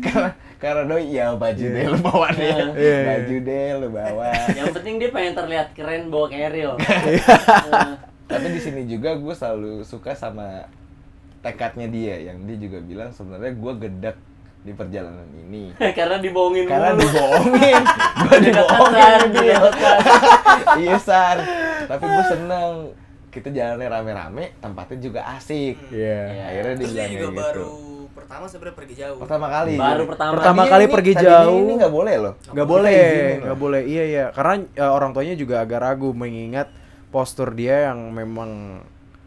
[0.00, 2.46] karena karena doi ya baju deh lu bawa deh.
[2.46, 2.98] Iya, iya.
[3.04, 4.28] Baju deh lu bawa.
[4.48, 7.24] yang penting dia pengen terlihat keren bawa carrier Iya.
[8.24, 10.64] Eh, Tapi di sini juga gue selalu suka sama
[11.42, 14.16] tekadnya dia yang dia juga bilang sebenarnya gue gedek
[14.62, 15.74] di perjalanan ini.
[15.98, 17.82] karena dibohongin Karena mulu dibohongin,
[18.22, 19.20] gue dibohongin
[20.82, 21.38] iya san.
[21.84, 22.70] Tapi gue seneng
[23.28, 25.76] kita jalannya rame-rame, tempatnya juga asik.
[25.88, 26.20] Iya.
[26.46, 27.80] Akhirnya dia Terus dia bilang juga kayak baru gitu.
[28.12, 29.18] pertama sebenarnya pergi jauh.
[29.18, 29.72] Pertama kali.
[29.74, 31.58] baru pertama Pertama kali ini- pergi jauh.
[31.58, 32.34] Ini nggak boleh loh.
[32.46, 33.82] Nggak boleh, izinin nggak boleh.
[33.82, 36.68] Iya ya, karena eh, orang tuanya juga agak ragu mengingat
[37.08, 38.80] postur dia yang memang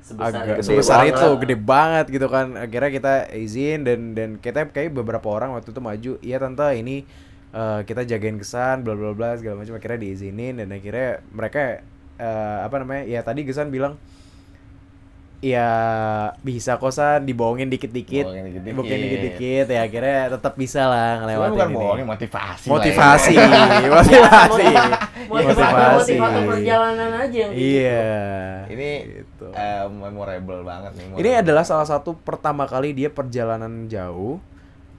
[0.05, 1.17] Sebesar agak gede sebesar banget.
[1.17, 2.47] itu, gede banget gitu kan.
[2.53, 7.01] Akhirnya kita izin dan dan kita kayak beberapa orang waktu itu maju, iya tante ini
[7.49, 9.73] eh, kita jagain kesan, bla bla bla segala macam.
[9.73, 11.81] Akhirnya diizinin dan akhirnya mereka
[12.21, 13.03] eh, apa namanya?
[13.09, 13.97] Ya tadi Gesan bilang
[15.45, 15.69] ya
[16.41, 18.65] bisa kosan dibohongin dikit-dikit Bohongin dikit-dikit.
[18.65, 21.75] dibohongin dikit-dikit ya akhirnya tetap bisa lah Cuma ngelewatin bukan ini.
[21.77, 22.65] bohongin, motivasi.
[22.65, 22.73] lah ya.
[22.73, 23.34] motivasi
[23.93, 24.65] motivasi
[25.29, 28.10] motivasi motivasi perjalanan aja yang iya
[28.65, 29.45] Ini Gitu.
[29.51, 31.03] eh, memorable banget nih.
[31.03, 31.41] ini memorable.
[31.41, 34.41] adalah salah satu pertama kali dia perjalanan jauh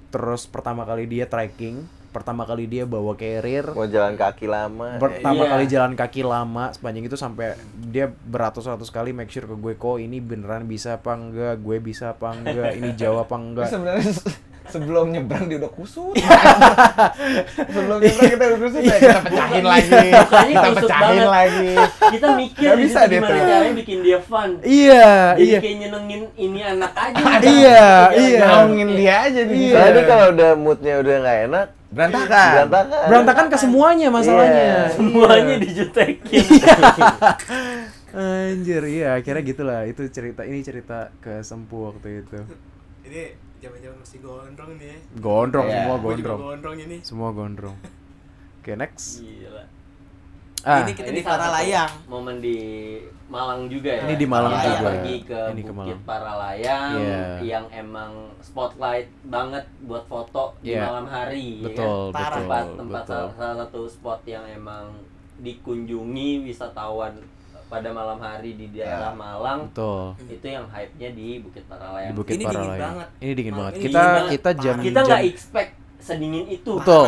[0.08, 4.96] terus pertama kali dia trekking pertama kali dia bawa carrier Mau jalan kaki lama.
[4.96, 5.50] pertama Iya.
[5.50, 7.54] kali jalan kaki lama sepanjang itu sampai
[7.84, 12.10] dia beratus-ratus kali make sure ke gue kok ini beneran bisa apa enggak gue bisa
[12.10, 16.10] apa enggak ini jauh apa enggak sebenarnya se- sebelum nyebrang dia udah kusut.
[16.12, 16.26] Iya.
[17.70, 19.90] sebelum nyebrang kita udah kusut ya kita pecahin lagi.
[20.10, 21.28] Mukanya Kita pecahin banget.
[21.28, 21.70] lagi.
[22.08, 23.46] kita mikir di bisa dia gimana tuh.
[23.46, 27.86] caranya bikin dia fun iya jadi iya kayak nyenengin ini anak aja Iya, iya.
[28.10, 29.70] kayak- Naungin dia aja Iya.
[29.70, 34.52] Soalnya dia kalau udah moodnya udah nggak enak, berantakan berantakan Berantakan ke semuanya masalahnya.
[34.60, 34.80] Iya.
[34.92, 36.44] semuanya dijutekin
[38.16, 39.84] Anjir, iya akhirnya gitulah.
[39.84, 42.38] Itu cerita ini cerita ke Sempu waktu itu.
[43.04, 44.98] ini zaman-zaman masih gondrong nih ya.
[45.16, 45.76] Gondrong Iya.
[45.78, 46.38] semua gondrong.
[46.40, 47.76] gondrong ini Semua gondrong.
[48.60, 49.20] Oke, next.
[49.20, 49.64] Gila.
[50.66, 52.58] Ah, ini kita Ini di Paralayang momen di
[53.26, 54.82] Malang juga ya Ini di Malang Kita juga.
[54.84, 56.00] pergi ke Ini ke Bukit Malang.
[56.02, 57.22] Paralayang Iya.
[57.40, 60.82] yang emang spotlight banget buat foto di Iya.
[60.84, 61.66] malam hari ya kan?
[61.70, 62.18] betul, Parah.
[62.18, 63.14] betul, tempat tempat betul.
[63.14, 64.84] salah, salah satu spot yang emang
[65.38, 67.14] dikunjungi wisatawan
[67.66, 69.14] pada malam hari di daerah Ya.
[69.16, 70.14] Malang Betul.
[70.24, 72.12] itu yang hype-nya di Bukit Di Paralayang.
[72.12, 72.82] Bukit Ini dingin Paralayang.
[72.88, 73.08] banget.
[73.16, 73.72] Ini dingin banget.
[73.72, 74.30] ini Kita dingin banget.
[74.32, 76.72] kita jam kita nggak expect sedingin itu.
[76.76, 77.06] betul.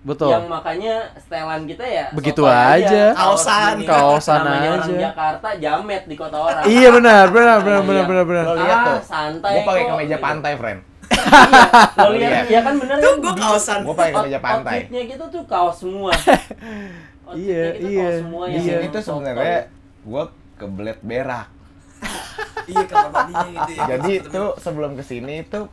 [0.00, 0.32] Betul.
[0.32, 3.12] Yang makanya setelan kita ya Begitu aja.
[3.12, 3.76] Kaos Kaosan.
[3.84, 5.00] Kaosan Namanya orang aja.
[5.12, 6.62] Jakarta jamet di kota orang.
[6.64, 7.86] Iya benar, benar, benar, Iya.
[7.86, 8.44] benar, benar, benar.
[8.44, 8.98] Lo lihat Ah, tuh.
[9.04, 10.24] santai Gue pakai kemeja gitu.
[10.24, 10.80] pantai, friend.
[11.10, 12.44] Iya, lo lihat Lihat.
[12.48, 13.20] ya kan bener tuh kan?
[13.20, 14.72] gua kaosan Gue pakai kemeja pantai.
[14.78, 16.12] Outfitnya kita tuh kaos semua.
[17.30, 18.08] Iya, kita iya.
[18.48, 19.70] Di sini tuh sebenarnya
[20.02, 20.24] gue
[20.56, 21.46] kebelet berak.
[22.66, 25.68] iya kamar mandinya gitu ya Jadi tuh sebelum ke sini tuh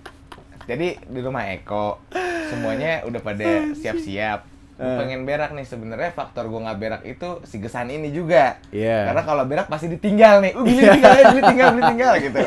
[0.68, 2.04] jadi di rumah Eko
[2.48, 4.40] semuanya udah pada siap-siap.
[4.74, 4.94] Gue Eh.
[4.96, 8.62] pengen berak nih sebenarnya faktor gue nggak berak itu si gesan ini juga.
[8.70, 9.10] Iya.
[9.10, 10.54] Karena kalau berak pasti ditinggal nih.
[10.54, 12.42] Uh, Billy tinggal ya, tinggal, Billy tinggal gitu.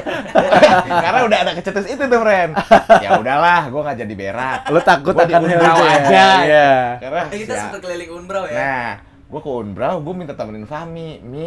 [1.04, 2.54] Karena udah ada kecetus itu tuh, friend.
[3.02, 4.60] Ya udahlah, gue nggak jadi berak.
[4.68, 5.90] Lo takut Gua akan hal diundraw itu ya?
[5.92, 6.26] aja.
[6.40, 6.70] Iya.
[7.00, 8.90] Karena kita ya- sempet keliling Unbrau ya Nah,
[9.26, 11.10] gue ke Unbrau, gue minta temenin Fami.
[11.20, 11.46] Mi,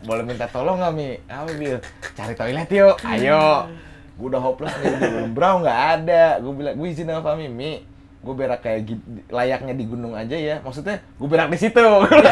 [0.00, 1.10] boleh minta tolong nggak Mi?
[1.26, 1.82] Apa Bil?
[2.14, 3.66] Cari toilet yuk, ayo.
[4.14, 6.38] Gue udah hopeless nih di Unbrau nggak ada.
[6.38, 7.82] Gue bilang, gue izin sama Fami, Mi.
[8.20, 8.84] Gue berak kayak
[9.32, 10.60] layaknya di gunung aja ya.
[10.60, 11.80] Maksudnya gue berak di situ.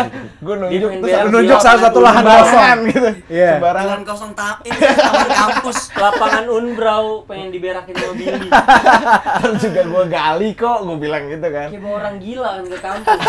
[0.44, 2.78] gue nunjuk terus aku Nunjuk salah satu lahan kosong.
[2.92, 3.10] gitu.
[3.32, 3.50] Iya.
[3.56, 4.00] Sembarangan.
[4.04, 8.48] kosong tak ini taman kampus lapangan Unbrau pengen diberakin sama Billy.
[9.40, 11.68] Terus juga gue gali kok, gue bilang gitu kan.
[11.72, 13.20] Kayak orang gila kan ke kampus.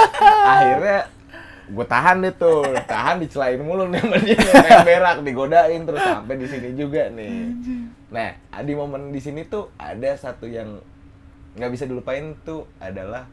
[0.43, 0.99] akhirnya
[1.70, 6.36] gue tahan deh tuh tahan dicelain mulu nih sama dia pengen berak digodain terus sampai
[6.41, 7.53] di sini juga nih
[8.10, 8.34] nah
[8.66, 10.82] di momen di sini tuh ada satu yang
[11.56, 13.26] nggak bisa dilupain tuh adalah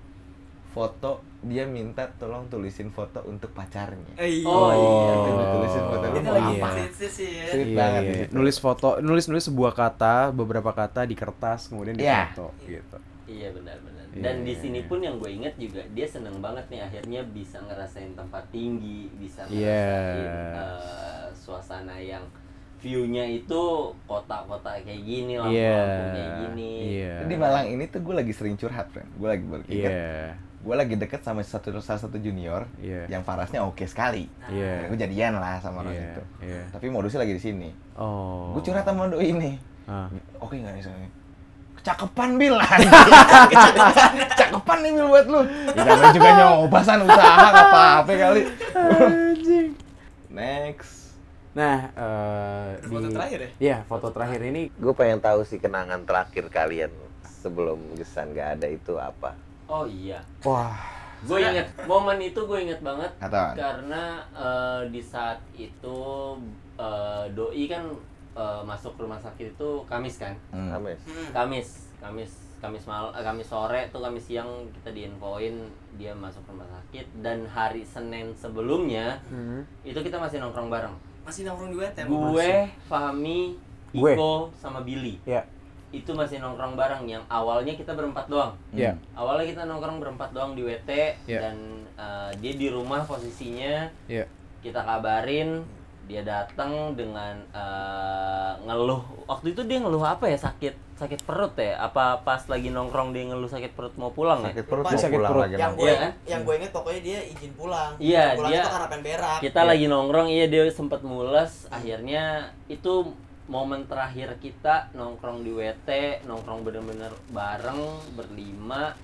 [0.70, 5.12] foto dia minta tolong tulisin foto untuk pacarnya Eh, Oh, iya.
[5.16, 8.10] Itu ditulisin foto lagi apa sih sih ya Sweet Iya, banget iya.
[8.10, 8.32] di situ.
[8.36, 12.28] Nulis foto, nulis nulis sebuah kata, beberapa kata di kertas, kemudian Iya.
[12.34, 12.98] difoto gitu.
[13.26, 14.04] Iya benar-benar.
[14.16, 17.60] Dan di iya, sini pun yang gue inget juga dia seneng banget nih akhirnya bisa
[17.64, 22.24] ngerasain tempat tinggi, bisa ngerasain eh, suasana yang
[22.76, 23.62] view-nya itu
[24.04, 26.12] kota-kota kayak gini, lampu-lampu Iya.
[26.12, 26.70] kayak gini.
[27.00, 27.14] Iya.
[27.24, 30.36] di Malang ini tuh gue lagi sering curhat friend gue lagi berpikir Iya.
[30.36, 33.06] gue lagi deket sama satu salah satu junior Iya.
[33.08, 34.86] yang farasnya oke sekali Iya.
[34.86, 36.62] gue jadian lah sama orang Iya, itu iya.
[36.68, 38.52] tapi modusnya lagi di sini Oh.
[38.52, 39.52] gue curhat sama doi ini
[39.86, 40.10] Ah.
[40.36, 41.10] oke nggak nih
[41.78, 42.58] kecakepan bil
[44.26, 48.42] kecakepan nih bil buat lu ya namanya juga nyoba san usaha nggak apa-apa kali
[50.36, 51.05] next
[51.56, 53.50] Nah, eh, Foto di- terakhir ya?
[53.58, 56.92] Iya, foto terakhir ini gue pengen tahu sih kenangan terakhir kalian
[57.24, 59.32] sebelum gesan gak ada itu apa
[59.64, 60.20] Oh iya.
[60.42, 60.76] wah,
[61.18, 63.56] Gue inget momen itu gue inget banget Apaan?
[63.56, 65.98] karena eh, di saat itu
[66.76, 67.88] eh, doi kan
[68.36, 70.36] eh, masuk rumah sakit itu Kamis kan.
[70.52, 70.76] Hmm.
[70.76, 71.00] Ames
[71.32, 75.56] Kamis, Kamis, Kamis mal, eh, Kamis sore tuh Kamis siang kita diinfoin
[75.96, 79.64] dia masuk rumah sakit dan hari Senin sebelumnya Hmm.
[79.82, 80.92] itu kita masih nongkrong bareng.
[81.26, 82.50] Masih nongkrong di WT Gue,
[82.86, 83.40] Fahmi,
[83.90, 84.12] Gue.
[84.14, 85.18] Iko sama Billy.
[85.24, 85.42] ya,
[85.90, 88.54] Itu masih nongkrong bareng yang awalnya kita berempat doang.
[88.70, 90.90] ya, Awalnya kita nongkrong berempat doang di WT
[91.26, 91.38] Iya.
[91.42, 91.56] dan
[91.92, 94.22] eh, dia di rumah posisinya ya,
[94.60, 95.66] kita kabarin
[96.06, 101.76] dia datang dengan eh, ngeluh waktu itu dia ngeluh apa ya sakit sakit perut ya
[101.78, 104.90] apa pas lagi nongkrong dia ngeluh sakit perut mau pulang ya sakit perut Lupa.
[104.90, 105.42] mau Sakit pulang perut.
[105.42, 105.76] lagi yang nongkrong.
[105.76, 106.12] gue Iya kan?
[106.24, 109.60] yang gue inget pokoknya dia izin pulang Iya, pulang dia- itu karena pengen berak kita
[109.62, 112.24] lagi nongkrong iya dia sempet mules akhirnya
[112.66, 112.92] itu
[113.46, 115.88] momen terakhir kita nongkrong di WT
[116.24, 117.82] nongkrong bener-bener bareng
[118.12, 118.94] berlima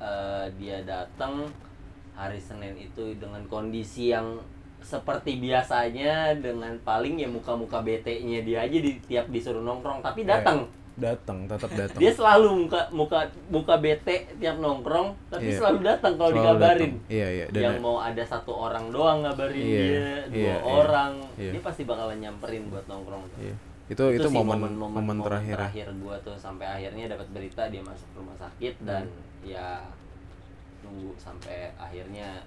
[0.00, 1.52] Eh, dia datang
[2.14, 4.40] hari Senin itu dengan kondisi yang
[4.80, 10.66] seperti biasanya dengan paling ya muka-muka bete-nya dia aja di tiap disuruh nongkrong tapi datang
[11.00, 11.96] datang, tetap datang.
[11.96, 15.56] dia selalu muka muka muka bete tiap nongkrong tapi Iya.
[15.56, 16.92] selalu datang kalau dikabarin.
[17.08, 17.44] Iya, iya.
[17.48, 20.56] Dan yang mau ada satu orang doang ngabarin Iya, dia dua iya, iya.
[20.60, 21.50] orang Iya.
[21.56, 23.56] dia pasti bakalan nyamperin buat nongkrong Iya.
[23.88, 25.56] Itu itu, sih momen momen, terakhir.
[25.56, 29.48] terakhir gua tuh sampai akhirnya dapat berita dia masuk rumah sakit dan Hmm.
[29.48, 29.80] ya
[30.80, 32.44] nunggu sampai akhirnya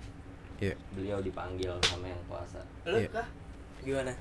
[0.63, 0.75] Iya.
[0.91, 3.09] beliau dipanggil sama yang kuasa lu Iya.
[3.11, 3.27] kah
[3.81, 4.11] gimana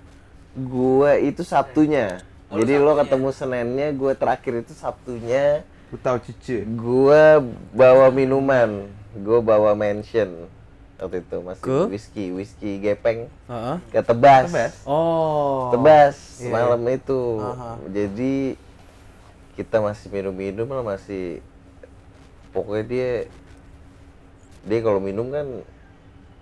[0.52, 2.18] gue itu Sabtunya
[2.52, 6.64] Oh, jadi lu lo ketemu Seninnya gue terakhir itu Sabtunya Lu tahu cucu.
[6.72, 7.36] Gua
[7.72, 10.48] bawa minuman, gua bawa mention
[10.96, 11.78] waktu itu masih Ke?
[11.92, 13.76] whisky, whisky gepeng Heeh.
[13.92, 14.48] ke tebas.
[14.48, 14.74] Tebas?
[14.88, 15.68] Oh.
[15.68, 17.44] Tebas Iya, malam itu.
[17.44, 17.76] Aha.
[17.92, 18.56] Jadi
[19.52, 21.44] kita masih minum-minum lah masih
[22.56, 23.10] pokoknya dia
[24.64, 25.44] dia kalau minum kan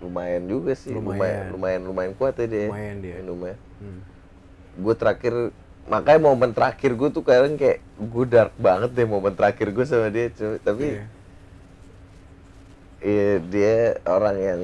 [0.01, 1.13] lumayan juga sih, Lumayan.
[1.13, 2.67] lumayan lumayan lumayan kuat ya dia.
[2.67, 3.15] Lumayan dia.
[3.21, 3.55] minumnya.
[3.77, 4.01] Hmm.
[4.75, 5.33] Gue terakhir
[5.83, 10.09] makanya momen terakhir gue tuh kadang kayak gue dark banget deh momen terakhir gue sama
[10.09, 10.57] dia cuy.
[10.59, 11.05] tapi Iya.
[13.01, 13.75] iya dia
[14.05, 14.61] orang yang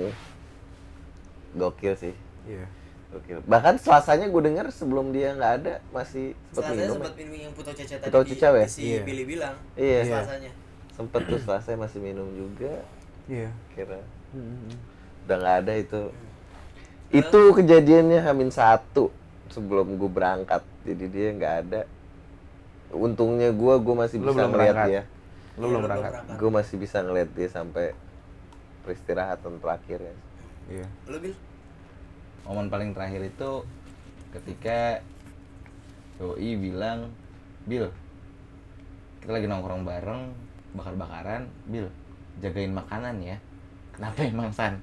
[1.54, 2.14] gokil sih
[2.46, 2.70] Iya.
[3.10, 7.18] gokil bahkan selasanya gue dengar sebelum dia nggak ada masih sempat Selasanya minum sempat ya.
[7.20, 8.68] minum yang puto caca tadi Puto Cica, ya?
[8.70, 9.00] si Iya.
[9.02, 10.02] Billy bilang Iya.
[10.06, 10.52] selasanya
[10.94, 12.74] sempet tuh selasanya masih minum juga
[13.26, 13.50] Iya.
[13.74, 14.70] kira Hmm.
[15.28, 16.02] Udah nggak ada itu
[17.12, 19.12] itu kejadiannya Hamin satu
[19.52, 21.82] sebelum gue berangkat jadi dia nggak ada
[22.90, 24.88] untungnya gue gue masih Lu bisa belum ngeliat berangkat?
[24.88, 25.02] dia
[25.58, 26.12] Lu Iya, belum lu berangkat.
[26.40, 27.86] gue masih bisa ngeliat dia sampai
[28.82, 30.16] peristirahatan terakhir ya
[30.68, 30.88] Iya.
[31.08, 31.36] lu bil
[32.44, 33.52] Momen paling terakhir itu
[34.32, 35.04] ketika
[36.16, 37.12] Doi bilang,
[37.64, 37.92] "Bil,
[39.20, 40.32] kita lagi nongkrong bareng,
[40.74, 41.92] bakar-bakaran, Bil,
[42.40, 43.38] jagain makanan ya."
[43.92, 44.80] Kenapa emang San?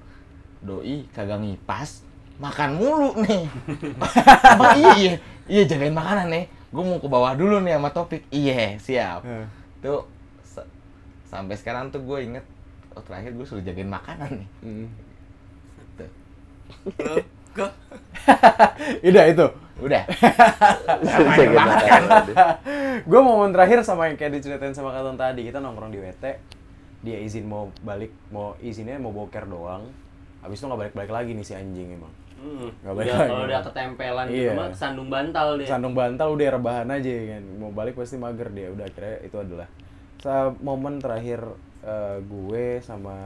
[0.64, 2.00] Doi kagak ngipas,
[2.40, 3.44] makan mulu nih.
[4.56, 5.20] Apa iya?
[5.44, 6.44] Iya jagain makanan nih.
[6.72, 8.24] Gue mau ke bawah dulu nih sama topik.
[8.28, 9.22] Iya, siap.
[9.22, 9.44] Heeh.
[9.78, 10.08] Tuh
[10.42, 10.64] sa-
[11.28, 12.44] sampai sekarang tuh gue inget
[12.96, 14.48] oh terakhir gue suruh jagain makanan nih.
[14.64, 14.86] Hmm.
[15.94, 16.10] Tuh.
[17.54, 17.68] gua
[19.08, 19.46] Udah itu.
[19.78, 20.02] Udah.
[21.36, 22.46] Jagain makanan dia.
[23.04, 26.24] gue momen terakhir sama yang kayak diceritain sama Katon tadi kita nongkrong di WT
[27.04, 29.84] dia izin mau balik mau izinnya mau boker doang
[30.44, 32.68] habis itu nggak balik balik lagi nih si anjing emang Hmm.
[32.78, 33.30] Nggak balik Udah, lagi.
[33.30, 34.52] kalau udah ketempelan gitu Iya.
[34.52, 35.64] mah sandung bantal deh.
[35.64, 39.68] sandung bantal udah rebahan aja kan mau balik pasti mager dia udah akhirnya itu adalah
[40.18, 41.40] sa momen terakhir
[41.80, 43.16] eh, gue sama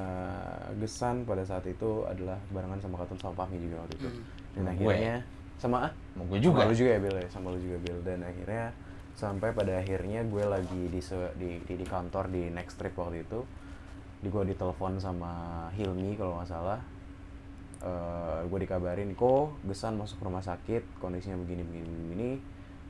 [0.76, 4.08] Gesan pada saat itu adalah barengan sama Katon sama Fahmi juga waktu itu
[4.52, 4.86] dan Sama gue.
[4.86, 5.16] akhirnya
[5.56, 6.58] sama ah Mau gue juga.
[6.60, 8.64] sama lu juga ya Bill ya sama lu juga Bill dan akhirnya
[9.12, 11.00] sampai pada akhirnya gue lagi di
[11.34, 13.42] di, di, di kantor di next trip waktu itu
[14.16, 15.30] di gue ditelepon sama
[15.72, 16.78] Hilmi kalau nggak salah
[17.78, 22.30] Eh, gue dikabarin kok Gesan masuk rumah sakit kondisinya begini begini begini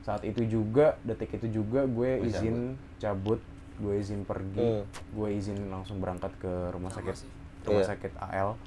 [0.01, 3.37] saat itu juga detik itu juga gue izin cabut
[3.77, 4.83] gue izin pergi Hmm.
[5.13, 7.21] gue izin langsung berangkat ke rumah sakit
[7.63, 7.89] rumah Iya.
[7.93, 8.57] sakit AL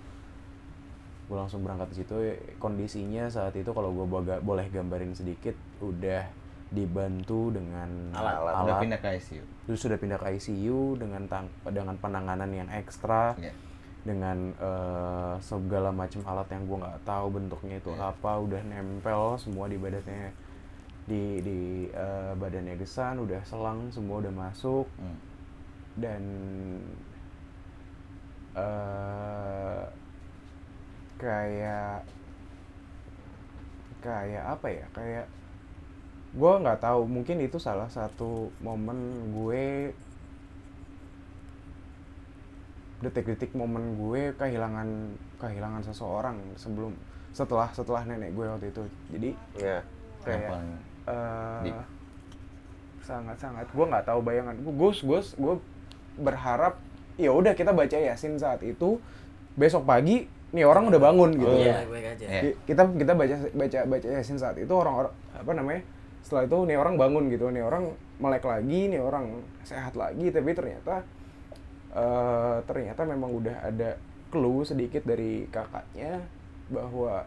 [1.24, 2.14] gue langsung berangkat ke situ
[2.56, 4.06] kondisinya saat itu kalau gue
[4.38, 6.22] boleh gambarin sedikit udah
[6.68, 8.34] dibantu dengan Alat.
[8.38, 9.42] alat, Udah pindah ke ICU.
[9.66, 13.50] terus sudah pindah ke ICU dengan tang dengan penanganan yang ekstra Iya.
[14.02, 18.10] Dengan eh, segala macam alat yang gue nggak tahu bentuknya itu Iya.
[18.10, 20.30] apa udah nempel semua di badannya
[21.06, 21.58] di di
[21.94, 25.18] eh, badannya gesan udah selang semua udah masuk Hmm.
[25.98, 26.22] dan
[28.54, 29.82] eh
[31.18, 32.02] kayak
[34.02, 35.26] kayak apa ya kayak
[36.32, 38.98] gue nggak tahu mungkin itu salah satu momen
[39.36, 39.92] gue
[43.02, 44.86] detik-detik momen gue kehilangan
[45.36, 46.94] kehilangan seseorang sebelum
[47.34, 48.82] setelah setelah nenek gue waktu itu.
[49.10, 49.82] Jadi ya
[50.22, 50.70] Yang kayak paling
[51.02, 51.78] eh, deep.
[53.02, 54.54] sangat-sangat gue nggak tahu bayangan.
[54.62, 55.54] Gue gue gue gue
[56.22, 56.78] berharap
[57.18, 59.02] ya udah kita baca yasin saat itu
[59.58, 61.50] besok pagi nih orang udah bangun gitu.
[61.50, 61.82] Oh, iya.
[61.88, 62.24] Baik aja.
[62.28, 62.40] Iya.
[62.46, 65.82] Ki- kita kita baca baca baca yasin saat itu orang orang apa namanya
[66.22, 67.50] setelah itu nih orang bangun gitu.
[67.50, 67.90] Nih orang
[68.22, 71.02] melek lagi nih orang sehat lagi tapi ternyata
[71.92, 73.96] eh ternyata memang udah ada
[74.28, 76.24] clue sedikit dari kakaknya
[76.66, 77.24] bahwa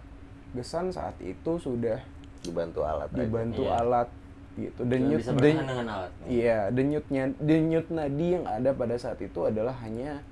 [0.51, 1.99] Gesan saat itu sudah
[2.39, 3.19] dibantu alat aja.
[3.19, 3.75] dibantu Iya.
[3.77, 4.09] alat
[4.55, 6.11] gitu Cuma denyut bisa den- alat.
[6.23, 10.23] Iya, denyutnya denyut nadi yang ada pada saat itu adalah hanya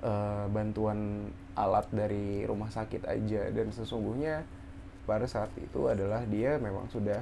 [0.00, 4.46] eh, bantuan alat dari rumah sakit aja dan sesungguhnya
[5.04, 7.20] pada saat itu adalah dia memang sudah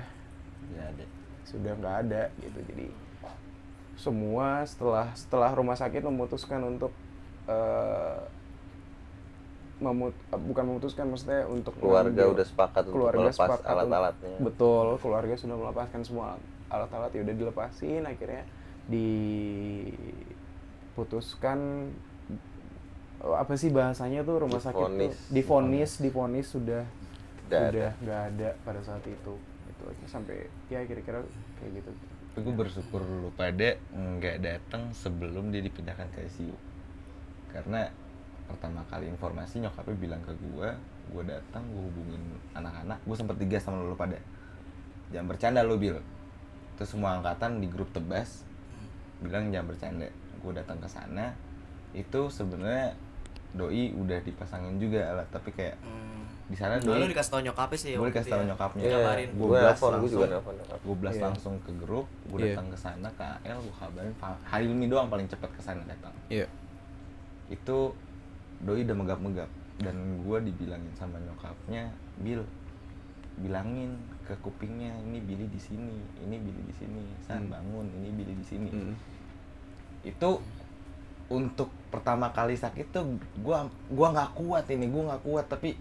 [0.70, 1.04] ya ada.
[1.42, 2.58] sudah nggak ada gitu.
[2.64, 2.86] Jadi
[3.96, 6.92] semua setelah setelah rumah sakit memutuskan untuk
[7.46, 8.18] eh,
[9.76, 14.36] memut eh, bukan memutuskan maksudnya untuk keluarga udah sepakat untuk keluarga melepas sepakat untuk- alat-alatnya
[14.38, 16.36] Betul, keluarga sudah melepaskan semua
[16.68, 18.42] alat-alat ya udah dilepasin akhirnya
[20.96, 21.58] diputuskan
[23.20, 25.16] oh, apa sih bahasanya tuh rumah sakit tuh Divonis.
[25.30, 26.84] difonis difonis sudah
[27.46, 27.68] Nggak ada.
[27.70, 29.34] sudah nggak ada pada saat itu
[29.66, 31.22] itu aja sampai ya kira-kira
[31.56, 31.90] kayak gitu
[32.36, 36.52] Tapi gue bersyukur lu pada nggak datang sebelum dia dipindahkan ke ICU.
[37.48, 37.88] Karena
[38.44, 40.68] pertama kali informasi nyokapnya bilang ke gue,
[41.16, 42.20] gue datang, gue hubungin
[42.52, 44.20] anak-anak, gue sempet digas sama lu pada.
[45.16, 45.96] Jangan bercanda lu Bil.
[46.76, 48.44] Terus semua angkatan di grup tebas
[49.24, 50.08] bilang jangan bercanda
[50.44, 51.32] gue datang ke sana
[51.96, 52.92] itu sebenarnya
[53.56, 56.25] doi udah dipasangin juga alat tapi kayak Hmm.
[56.46, 58.46] Di sana Nah, lu doi dikasih tau nyokapnya sih gue dikasih tau ya.
[58.46, 59.28] nyokapnya Iya, Ngabarin.
[59.28, 61.24] gue gue blast nelfon gue juga langsung nelfon gue blast Iya.
[61.26, 62.46] langsung ke grup gue Iya.
[62.48, 66.14] datang ke sana ke AL gue kabarin hari ini doang paling cepet ke sana datang
[66.28, 66.46] Iya.
[67.48, 67.78] itu
[68.58, 72.40] doi udah megap-megap dan gue dibilangin sama nyokapnya Bill
[73.36, 73.92] bilangin
[74.22, 77.52] ke kupingnya ini Billy di sini ini Billy di sini san Hmm.
[77.52, 78.96] bangun ini Billy di sini Hmm.
[80.02, 80.30] itu
[81.26, 83.04] untuk pertama kali sakit tuh
[83.36, 85.74] gua gua nggak kuat ini gua nggak kuat tapi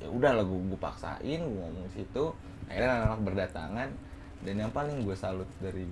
[0.00, 2.24] ya udahlah gua, gua paksain gua ngomong situ
[2.66, 3.88] akhirnya anak-anak berdatangan
[4.40, 5.84] dan yang paling gue salut dari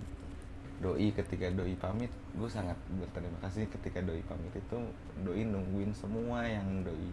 [0.78, 4.78] doi ketika doi pamit gue sangat berterima kasih ketika doi pamit itu
[5.20, 7.10] doi nungguin semua yang doi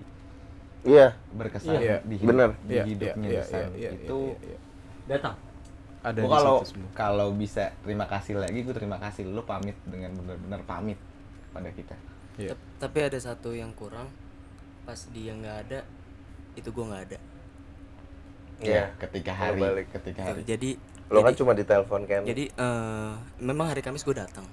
[0.85, 1.97] Iya, berkesan Iya.
[2.05, 2.49] di, hidup, Bener.
[2.61, 3.67] di Iya, hidupnya iya, Desan.
[3.73, 4.57] iya, iya, itu iya, iya.
[5.09, 5.35] datang
[6.05, 6.57] ada kalau
[6.93, 11.01] kalau bisa terima kasih lagi gue terima kasih lu pamit dengan benar-benar pamit
[11.49, 11.97] pada kita
[12.37, 12.53] Iya.
[12.53, 14.07] Tep- Tapi ada satu yang kurang
[14.85, 15.79] pas dia nggak ada
[16.56, 17.20] itu gua nggak ada.
[18.58, 18.88] Iya.
[18.97, 19.88] ketika Kalau hari balik.
[19.91, 20.70] ketika hari Jadi
[21.06, 22.24] Lo kan cuma ditelepon kan.
[22.24, 24.47] jadi eh, memang hari Kamis gue datang.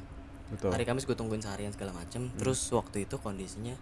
[0.49, 2.29] betul Hari Kamis gue tungguin seharian segala macem.
[2.35, 3.73] Terus waktu itu kondisinya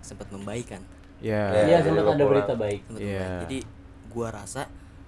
[0.00, 0.82] sempat membaik kan.
[1.18, 2.30] ya Iya, iya jadi sempat ada pulang.
[2.30, 3.20] berita baik Sempet Iya.
[3.20, 3.40] membaik.
[3.40, 3.58] Jadi
[4.10, 4.62] gua rasa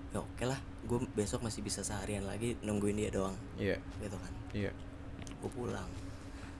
[0.09, 0.61] ya oke lah.
[0.83, 3.37] Gue besok masih bisa seharian lagi nungguin dia doang.
[3.57, 4.33] iya Gitu kan.
[4.53, 4.71] iya
[5.39, 5.91] Gue pulang.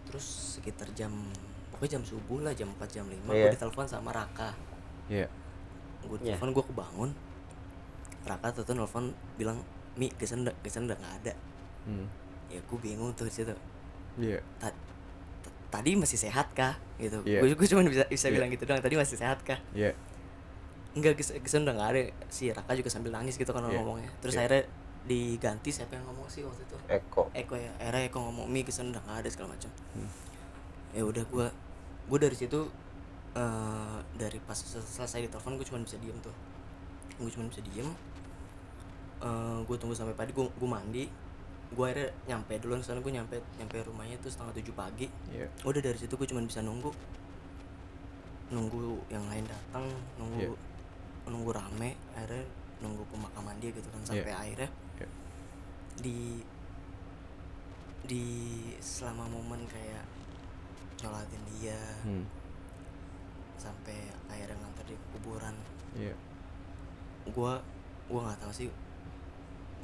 [0.05, 0.27] Terus
[0.57, 1.15] sekitar jam
[1.71, 3.47] pokoknya jam subuh lah jam 4 jam 5 Iya.
[3.47, 4.53] gue ditelepon sama Raka.
[5.09, 5.31] iya
[6.05, 6.35] gue Iya.
[6.35, 7.11] telepon gue kebangun
[8.23, 9.59] Raka tuh tuh nelfon bilang
[9.93, 11.33] Mi kesan udah kesan udah nggak ada
[11.83, 12.07] Hmm.
[12.47, 13.51] ya gue bingung tuh situ
[14.15, 14.71] iya Ta-
[15.41, 17.43] ta- tadi masih sehat kah gitu Iya.
[17.43, 18.35] gue cuma bisa bisa Iya.
[18.35, 19.91] bilang gitu doang tadi masih sehat kah iya
[20.93, 23.75] enggak kesan, udah nggak ada si Raka juga sambil nangis gitu kan Iya.
[23.75, 24.47] ngomongnya terus Iya.
[24.47, 24.63] akhirnya
[25.03, 27.27] diganti siapa yang ngomong sih waktu itu Eko.
[27.33, 30.07] Eko ya akhirnya Eko ngomong Mi kesan udah nggak ada segala macam Hmm.
[30.93, 31.47] ya udah gue
[32.05, 32.71] gue dari situ
[33.35, 36.35] eh, dari pas sel- selesai ditelepon gue cuma bisa diem tuh.
[37.17, 37.89] Gue cuma bisa diem.
[39.63, 41.05] Gue tunggu sampai pagi gue gue mandi.
[41.71, 45.07] Gue akhirnya nyampe duluan sana gue nyampe nyampe rumahnya tuh setengah tujuh pagi.
[45.29, 45.47] Iya.
[45.63, 46.91] Udah dari situ gue cuma bisa nunggu.
[48.51, 50.59] Nunggu yang lain datang nunggu Iya.
[51.25, 52.45] nunggu rame akhirnya
[52.83, 54.69] nunggu pemakaman dia gitu kan sampai akhirnya
[54.99, 55.09] Iya.
[55.97, 56.43] di
[58.03, 58.25] di
[58.77, 60.03] selama momen kayak
[60.99, 62.27] nyolatin dia Hmm.
[63.63, 63.95] Sampai
[64.27, 65.55] akhirnya nganter di kuburan.
[65.95, 66.15] Iya.
[67.31, 67.63] Gua
[68.11, 68.69] gua nggak tahu sih.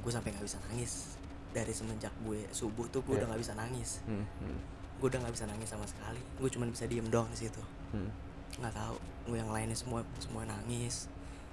[0.03, 1.14] Gue sampai nggak bisa nangis.
[1.55, 3.24] Dari semenjak gue subuh tuh gue Iya.
[3.24, 4.03] udah nggak bisa nangis.
[4.07, 4.26] Hmm.
[4.43, 4.59] Hmm.
[4.99, 6.18] gue udah nggak bisa nangis sama sekali.
[6.43, 7.62] Gue cuma bisa diem doang di situ.
[7.95, 8.11] Hmm.
[8.59, 8.99] nggak tahu.
[9.31, 11.07] Gue yang lainnya semua semua nangis.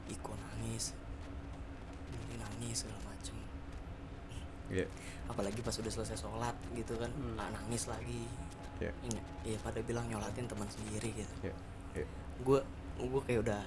[0.10, 0.98] Iko nangis.
[2.10, 3.38] Billy nangis segala macem.
[4.74, 4.86] Iya.
[5.30, 8.26] Apalagi pas udah selesai sholat gitu kan ah, nangis lagi.
[8.82, 8.92] Iya.
[9.08, 11.34] Iya, iya pada bilang nyolatin teman sendiri gitu.
[11.46, 11.54] Iya
[12.44, 12.60] gue
[13.00, 13.64] gue kayak udah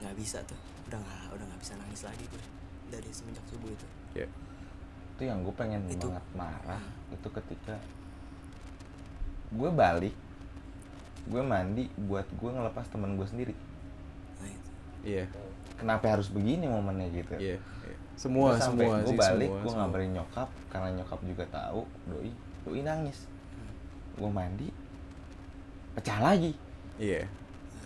[0.00, 0.58] nggak bisa tuh.
[0.88, 2.44] Udah nggak udah nggak bisa nangis lagi gue
[2.88, 3.86] dari semenjak subuh itu.
[4.16, 4.28] Iya
[5.16, 6.12] itu yang gue pengen Itu.
[6.12, 6.82] banget marah.
[7.08, 7.80] Itu ketika
[9.48, 10.12] gue balik
[11.26, 13.54] gue mandi buat gue ngelepas teman gue sendiri.
[14.36, 14.70] Nah itu.
[15.08, 15.24] Iya.
[15.80, 17.32] Kenapa harus begini momennya gitu?
[17.40, 17.96] Iya iya.
[18.16, 19.84] semua Terus sampai semua gue balik semua, gue semua.
[19.88, 21.80] ngabarin nyokap karena nyokap juga tahu
[22.12, 22.30] doi
[22.68, 23.18] doi nangis.
[24.20, 24.68] Gue mandi
[25.96, 26.52] pecah lagi.
[27.00, 27.24] Iya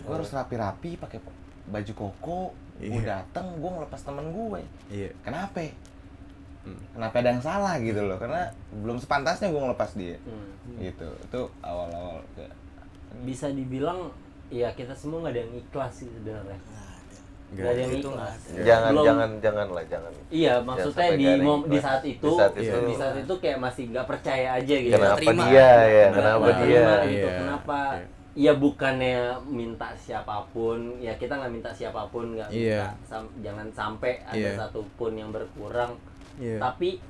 [0.01, 1.19] gue harus rapi-rapi pakai
[1.63, 2.39] baju koko
[2.77, 3.21] gue Iya.
[3.21, 5.61] dateng gue ngelepas temen gue iya kenapa
[6.61, 6.77] Hmm.
[6.91, 10.77] kenapa ada yang salah gitu loh karena belum sepantasnya gue ngelepas dia Hmm.
[10.77, 12.53] gitu itu awal-awal kayak
[13.21, 14.13] bisa dibilang
[14.47, 16.57] ya kita semua nggak ada yang ikhlas sih sebenarnya ada
[17.51, 18.39] nggak ada yang Itu ikhlas.
[18.61, 20.11] Jangan Belum- jangan jangan lah jangan.
[20.29, 22.77] iya maksudnya sampai di mom- di saat itu Di saat itu.
[22.79, 25.43] di saat itu kayak masih nggak percaya aja gitu Kenapa terima.
[25.43, 26.07] dia ya?
[26.11, 26.55] Kenapa dia?
[26.55, 27.17] terima gitu.
[27.17, 28.07] Iya, kenapa iya.
[28.33, 32.87] Ya bukannya minta siapa pun ya kita nggak minta siapa pun nggak Iya.
[32.87, 34.55] minta sam- jangan sampai ada Iya.
[34.57, 35.99] satupun yang berkurang
[36.37, 37.03] iya tapi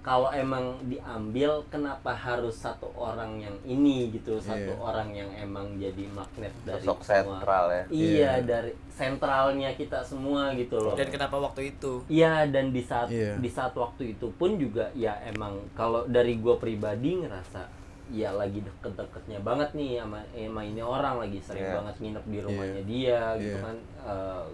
[0.00, 4.80] kalau emang diambil kenapa harus satu orang yang ini gitu satu Iya.
[4.80, 7.84] orang yang emang jadi magnet dari Sosok semua sentral ya.
[7.88, 8.30] iya Iya.
[8.42, 13.36] dari sentralnya kita semua gitu loh dan kenapa waktu itu Iya dan di saat Iya.
[13.36, 17.77] di saat waktu itu pun juga ya emang kalau dari gue pribadi ngerasa
[18.08, 21.76] ya lagi deket-deketnya banget nih sama sama ini orang lagi sering Iya.
[21.76, 22.88] banget nginep di rumahnya Iya.
[22.88, 23.64] dia gitu Iya.
[23.64, 23.76] kan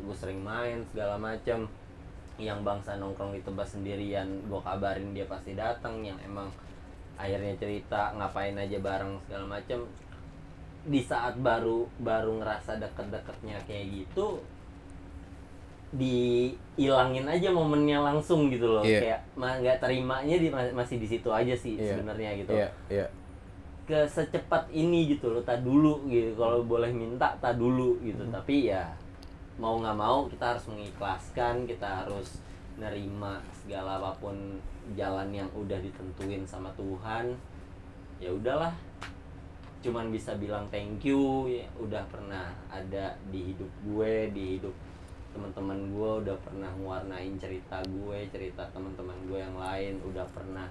[0.01, 1.59] gue sering main segala macam
[2.35, 6.51] yang bangsa nongkrong di tebas sendirian gue kabarin dia pasti datang yang emang
[7.15, 9.87] akhirnya cerita ngapain aja bareng segala macam
[10.85, 14.43] di saat baru baru ngerasa deket-deketnya kayak gitu
[15.95, 18.99] dihilangin aja momennya langsung gitu loh Iya.
[18.99, 21.95] kayak nggak terimanya di, masih di situ aja sih Iya.
[21.95, 23.07] sebenarnya gitu Iya, iya.
[23.85, 26.32] Ke secepat ini gitu loh tak dulu gitu.
[26.37, 28.24] Kalau boleh minta tak dulu gitu.
[28.28, 28.89] Tapi ya
[29.61, 32.43] mau nggak mau kita harus mengikhlaskan kita harus
[32.74, 34.59] nerima segala apa pun
[34.99, 37.37] jalan yang udah ditentuin sama Tuhan.
[38.18, 38.72] Ya udahlah.
[39.85, 44.72] Cuman bisa bilang thank you ya udah pernah ada di hidup gue di hidup
[45.35, 50.70] teman-teman gue udah pernah mewarnain cerita gue cerita teman-teman gue yang lain udah pernah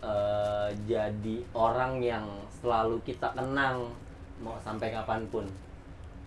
[0.00, 2.26] eh, jadi orang yang
[2.60, 3.92] selalu kita kenang
[4.40, 5.44] mau sampai kapan pun.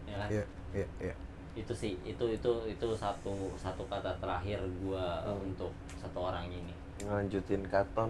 [0.06, 0.30] Ya kan?
[0.30, 1.16] Iya, iya, iya.
[1.54, 5.70] itu sih itu itu itu satu satu kata terakhir gua eh, untuk
[6.02, 6.74] satu orang ini.
[7.06, 8.10] Ngelanjutin katon,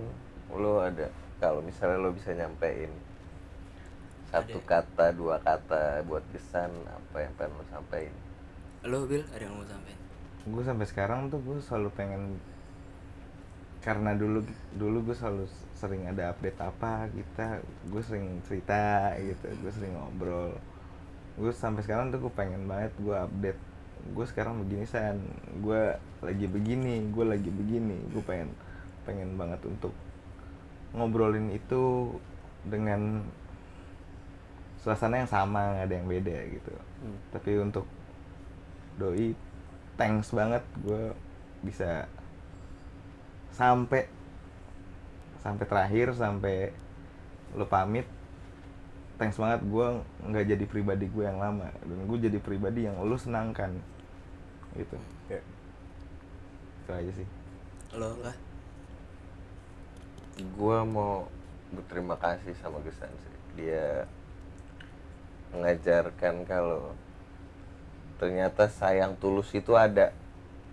[0.52, 1.12] lo ada
[1.44, 2.92] kalau misalnya lo bisa nyampein
[4.34, 8.14] satu kata, dua kata buat kesan apa yang pengen lo sampein.
[8.82, 10.04] lo Bil ada yang mau sampein
[10.44, 12.36] gue sampai sekarang tuh gue selalu pengen
[13.84, 14.40] karena dulu
[14.80, 15.44] dulu gue selalu
[15.76, 17.60] sering ada update apa kita
[17.92, 20.56] gue sering cerita gitu gue sering ngobrol.
[21.36, 23.60] Gue sampai sekarang tuh gue pengen banget gue update.
[24.16, 25.20] Gue sekarang begini san.
[25.60, 28.00] Gue lagi begini gue lagi begini.
[28.16, 28.56] Gue pengen
[29.04, 29.92] pengen banget untuk
[30.96, 32.16] ngobrolin itu
[32.64, 33.28] dengan
[34.80, 36.74] suasana yang sama nggak ada yang beda gitu.
[37.36, 37.84] Tapi untuk
[38.96, 39.36] doi
[40.00, 41.12] thanks banget gue
[41.68, 42.08] bisa
[43.54, 44.10] sampai
[45.46, 46.74] sampai terakhir sampai
[47.54, 48.10] lo pamit
[49.22, 49.88] thanks banget gue
[50.26, 53.78] nggak jadi pribadi gue yang lama dan gue jadi pribadi yang lo senangkan
[54.74, 54.98] gitu
[55.30, 55.40] Iya.
[56.84, 57.28] itu aja sih
[57.94, 58.36] lo lah
[60.58, 61.30] Gua mau
[61.70, 63.36] berterima kasih sama Gesan sih.
[63.62, 64.10] Dia
[65.54, 66.98] mengajarkan kalau
[68.18, 70.10] ternyata sayang tulus itu ada.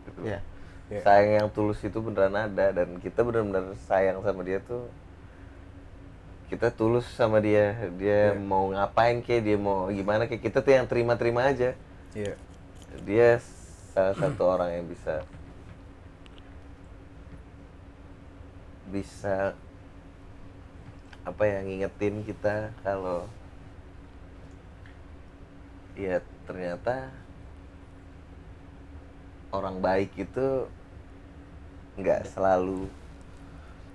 [0.09, 0.33] Gitu.
[0.33, 0.41] Iya.
[0.91, 1.01] Iya.
[1.07, 4.91] Sayang yang tulus itu beneran ada dan kita benar-benar sayang sama dia tuh
[6.51, 8.43] kita tulus sama dia dia Iya.
[8.43, 11.79] mau ngapain kayak dia mau gimana kayak kita tuh yang terima-terima aja
[12.11, 12.35] Iya.
[13.07, 13.39] dia
[13.95, 15.23] salah satu orang yang bisa
[18.91, 19.55] bisa
[21.23, 23.31] apa ya ngingetin kita kalau
[25.95, 26.19] ya
[26.51, 27.15] ternyata
[29.55, 30.67] orang baik itu
[32.01, 32.89] nggak selalu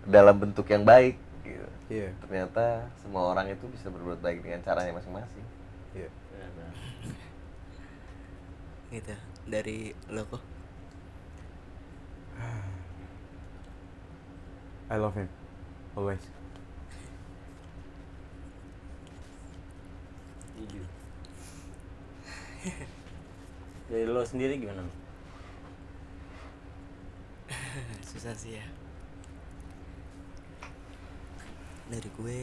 [0.06, 1.66] dalam bentuk yang baik gitu.
[1.89, 2.10] Iya.
[2.22, 5.45] ternyata semua orang itu bisa berbuat baik dengan caranya masing-masing
[5.93, 6.10] Iya.
[8.93, 9.16] gitu
[9.49, 10.43] dari lo kok
[14.86, 15.26] I love him.
[15.97, 16.22] Always.
[23.89, 24.82] Dari lo sendiri gimana?
[28.10, 28.66] susah sih ya.
[31.92, 32.40] Dari gue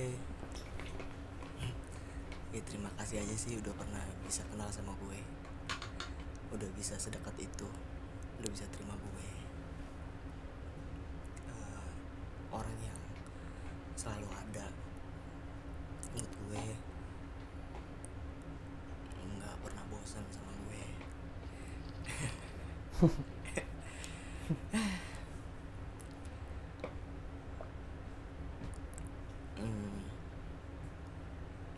[2.52, 5.20] ya terima kasih aja sih udah pernah bisa kenal sama gue.
[6.52, 7.68] Udah bisa sedekat itu
[8.42, 9.28] udah bisa terima gue.
[11.48, 11.86] Eh,
[12.52, 13.00] orang yang
[13.96, 14.66] selalu ada
[16.12, 16.64] buat gue
[19.38, 20.84] nggak pernah bosan sama gue
[29.62, 30.02] Hmm.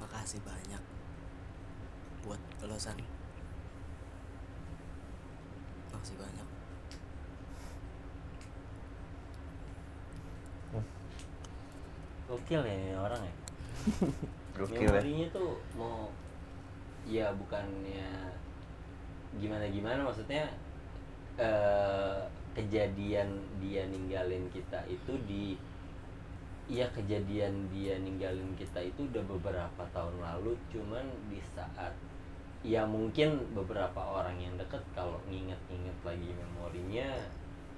[0.01, 0.81] Makasih banyak
[2.25, 2.97] buat lo San.
[5.93, 6.49] Makasih banyak.
[12.25, 13.35] gokil ya ini orang ya
[14.59, 16.11] gokil ya memorinya tuh mau
[17.07, 18.11] ya bukannya
[19.39, 20.51] gimana gimana maksudnya
[21.39, 22.19] eh
[22.55, 25.59] kejadian dia ninggalin kita itu di
[26.65, 31.93] Iya kejadian dia ninggalin kita itu udah beberapa tahun lalu cuman di saat
[32.65, 37.09] ya mungkin beberapa orang yang deket kalau nginget-nginget lagi memorinya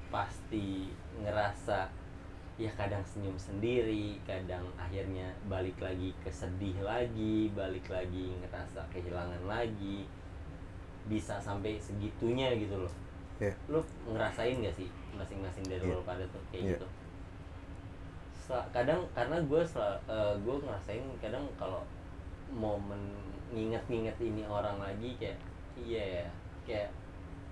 [0.06, 0.86] pasti
[1.18, 1.90] ngerasa
[2.56, 9.42] ya kadang senyum sendiri kadang akhirnya balik lagi ke sedih lagi balik lagi ngerasa kehilangan
[9.50, 10.06] lagi
[11.10, 12.94] bisa sampai segitunya gitu loh
[13.36, 13.52] Iya.
[13.68, 15.98] lu ngerasain gak sih masing-masing dari Iya.
[15.98, 16.70] lo pada tuh kayak Iya.
[16.78, 16.86] gitu
[18.70, 19.62] kadang karena gue
[20.38, 21.82] gue ngerasain kadang kalau
[22.52, 23.10] momen
[23.50, 25.38] nginget-nginget ini orang lagi kayak
[25.74, 26.26] iya ya
[26.66, 26.90] kayak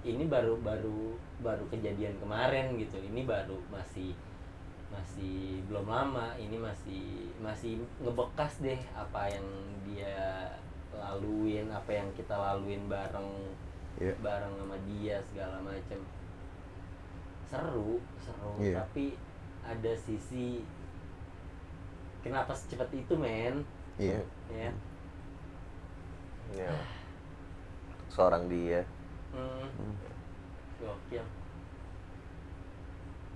[0.05, 4.15] ini baru baru baru kejadian kemarin gitu ini baru masih
[4.93, 9.47] masih belum lama ini masih masih ngebekas deh apa yang
[9.83, 10.47] dia
[10.95, 13.31] laluin apa yang kita laluin bareng
[13.95, 14.11] Iya.
[14.19, 16.03] bareng sama dia segala macem
[17.47, 18.83] seru seru Iya.
[18.83, 19.15] tapi
[19.63, 20.67] ada sisi
[22.25, 23.61] kenapa secepat itu men?
[24.01, 24.25] Iya.
[24.51, 24.73] ya.
[26.57, 26.73] Ya
[28.15, 28.87] seorang dia.
[29.35, 29.99] Hmm.
[30.79, 31.25] gokil.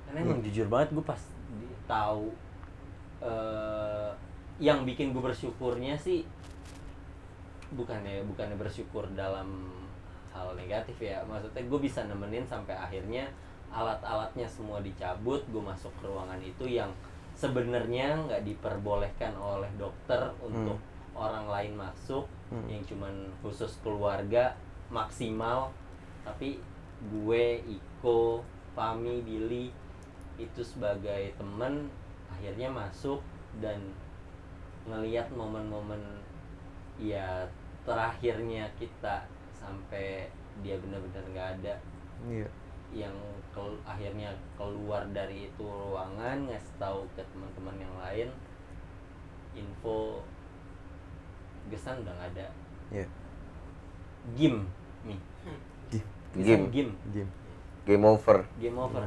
[0.06, 1.18] Karena emang jujur banget gue pas
[1.90, 2.30] tahu
[3.18, 4.10] eh
[4.62, 6.26] yang bikin gue bersyukurnya sih
[7.74, 9.74] bukannya bukannya bersyukur dalam
[10.30, 11.18] hal negatif ya.
[11.26, 13.26] Maksudnya gue bisa nemenin sampai akhirnya
[13.74, 16.88] alat-alatnya semua dicabut gue masuk ke ruangan itu yang
[17.38, 20.82] sebenarnya nggak diperbolehkan oleh dokter untuk
[21.14, 22.26] orang lain masuk
[22.66, 24.58] yang cuman khusus keluarga
[24.90, 25.70] maksimal.
[26.26, 26.58] Tapi
[26.98, 28.42] gue Iko
[28.74, 29.70] Fami Billy
[30.34, 31.86] itu sebagai temen
[32.26, 33.22] akhirnya masuk
[33.62, 33.78] dan
[34.86, 36.00] ngelihat momen-momen
[36.98, 37.46] ya
[37.86, 40.26] terakhirnya kita sampai
[40.62, 41.74] dia benar-benar nggak ada.
[42.26, 42.48] Iya.
[42.90, 43.12] Yang
[43.50, 48.28] kel- akhirnya keluar dari itu ruangan ngasih tahu ke teman-teman yang lain
[49.54, 50.22] info
[51.68, 52.46] gesan udah nggak ada
[52.88, 53.06] Iya.
[54.34, 54.64] game
[55.04, 55.20] nih
[56.34, 57.30] game game Game.
[57.84, 59.04] game over game over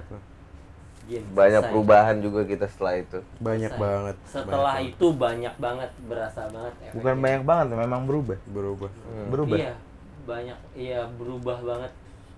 [1.01, 1.71] game banyak selesai.
[1.73, 3.81] perubahan juga kita setelah itu Banyak Selesai.
[3.81, 4.15] banget.
[4.23, 8.37] setelah banyak itu banyak banget berasa banget Bukan banyak banget, memang berubah.
[8.47, 8.91] berubah.
[9.27, 9.57] Berubah.
[9.57, 9.73] iya
[10.21, 11.89] banyak iya berubah banget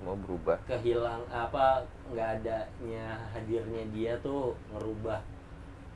[0.04, 1.80] semua berubah kehilang apa
[2.12, 5.16] nggak adanya hadirnya dia tuh ngerubah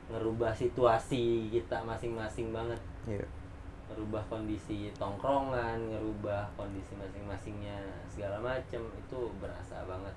[0.08, 3.28] ngerubah situasi kita masing-masing banget Iya.
[3.92, 7.76] ngerubah kondisi tongkrongan ngerubah kondisi masing-masingnya
[8.08, 10.16] segala macem itu berasa banget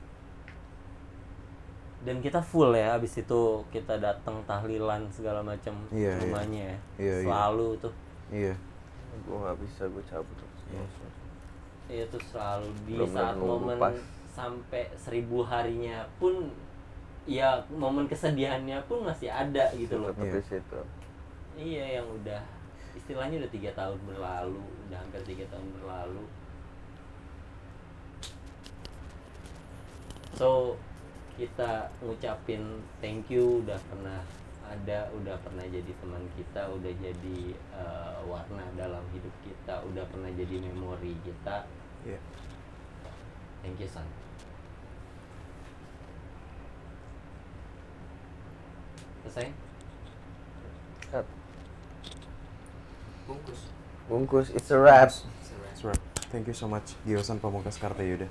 [2.07, 6.21] dan kita full ya abis itu kita datang tahlilan segala macam Iya, iya.
[6.23, 7.25] rumahnya ya Iya, iya.
[7.27, 7.93] selalu tuh
[8.31, 8.55] Iya.
[9.27, 10.39] gue nggak bisa gue cabut
[11.93, 13.95] itu Iya, selalu di Bener-bener saat momen pas.
[14.31, 16.47] sampai seribu harinya pun
[17.23, 20.31] ya momen kesedihannya pun masih ada gitu loh Iya.
[20.31, 20.79] di situ
[21.53, 22.41] iya yang udah
[22.93, 26.23] istilahnya udah tiga tahun berlalu udah hampir tiga tahun berlalu
[30.33, 30.75] so
[31.35, 32.63] kita ngucapin
[32.99, 34.19] thank you udah pernah
[34.63, 37.39] ada udah pernah jadi teman kita udah jadi
[37.75, 41.67] eh, warna dalam hidup kita udah pernah jadi memori kita
[42.05, 42.17] Iya.
[43.61, 44.05] thank you son
[49.23, 49.53] selesai
[51.11, 51.25] Cut.
[53.27, 53.59] bungkus
[54.09, 55.99] bungkus it's a wrap That's right.
[56.31, 58.27] Thank you so much Giosan Pamungkas Kartayuda.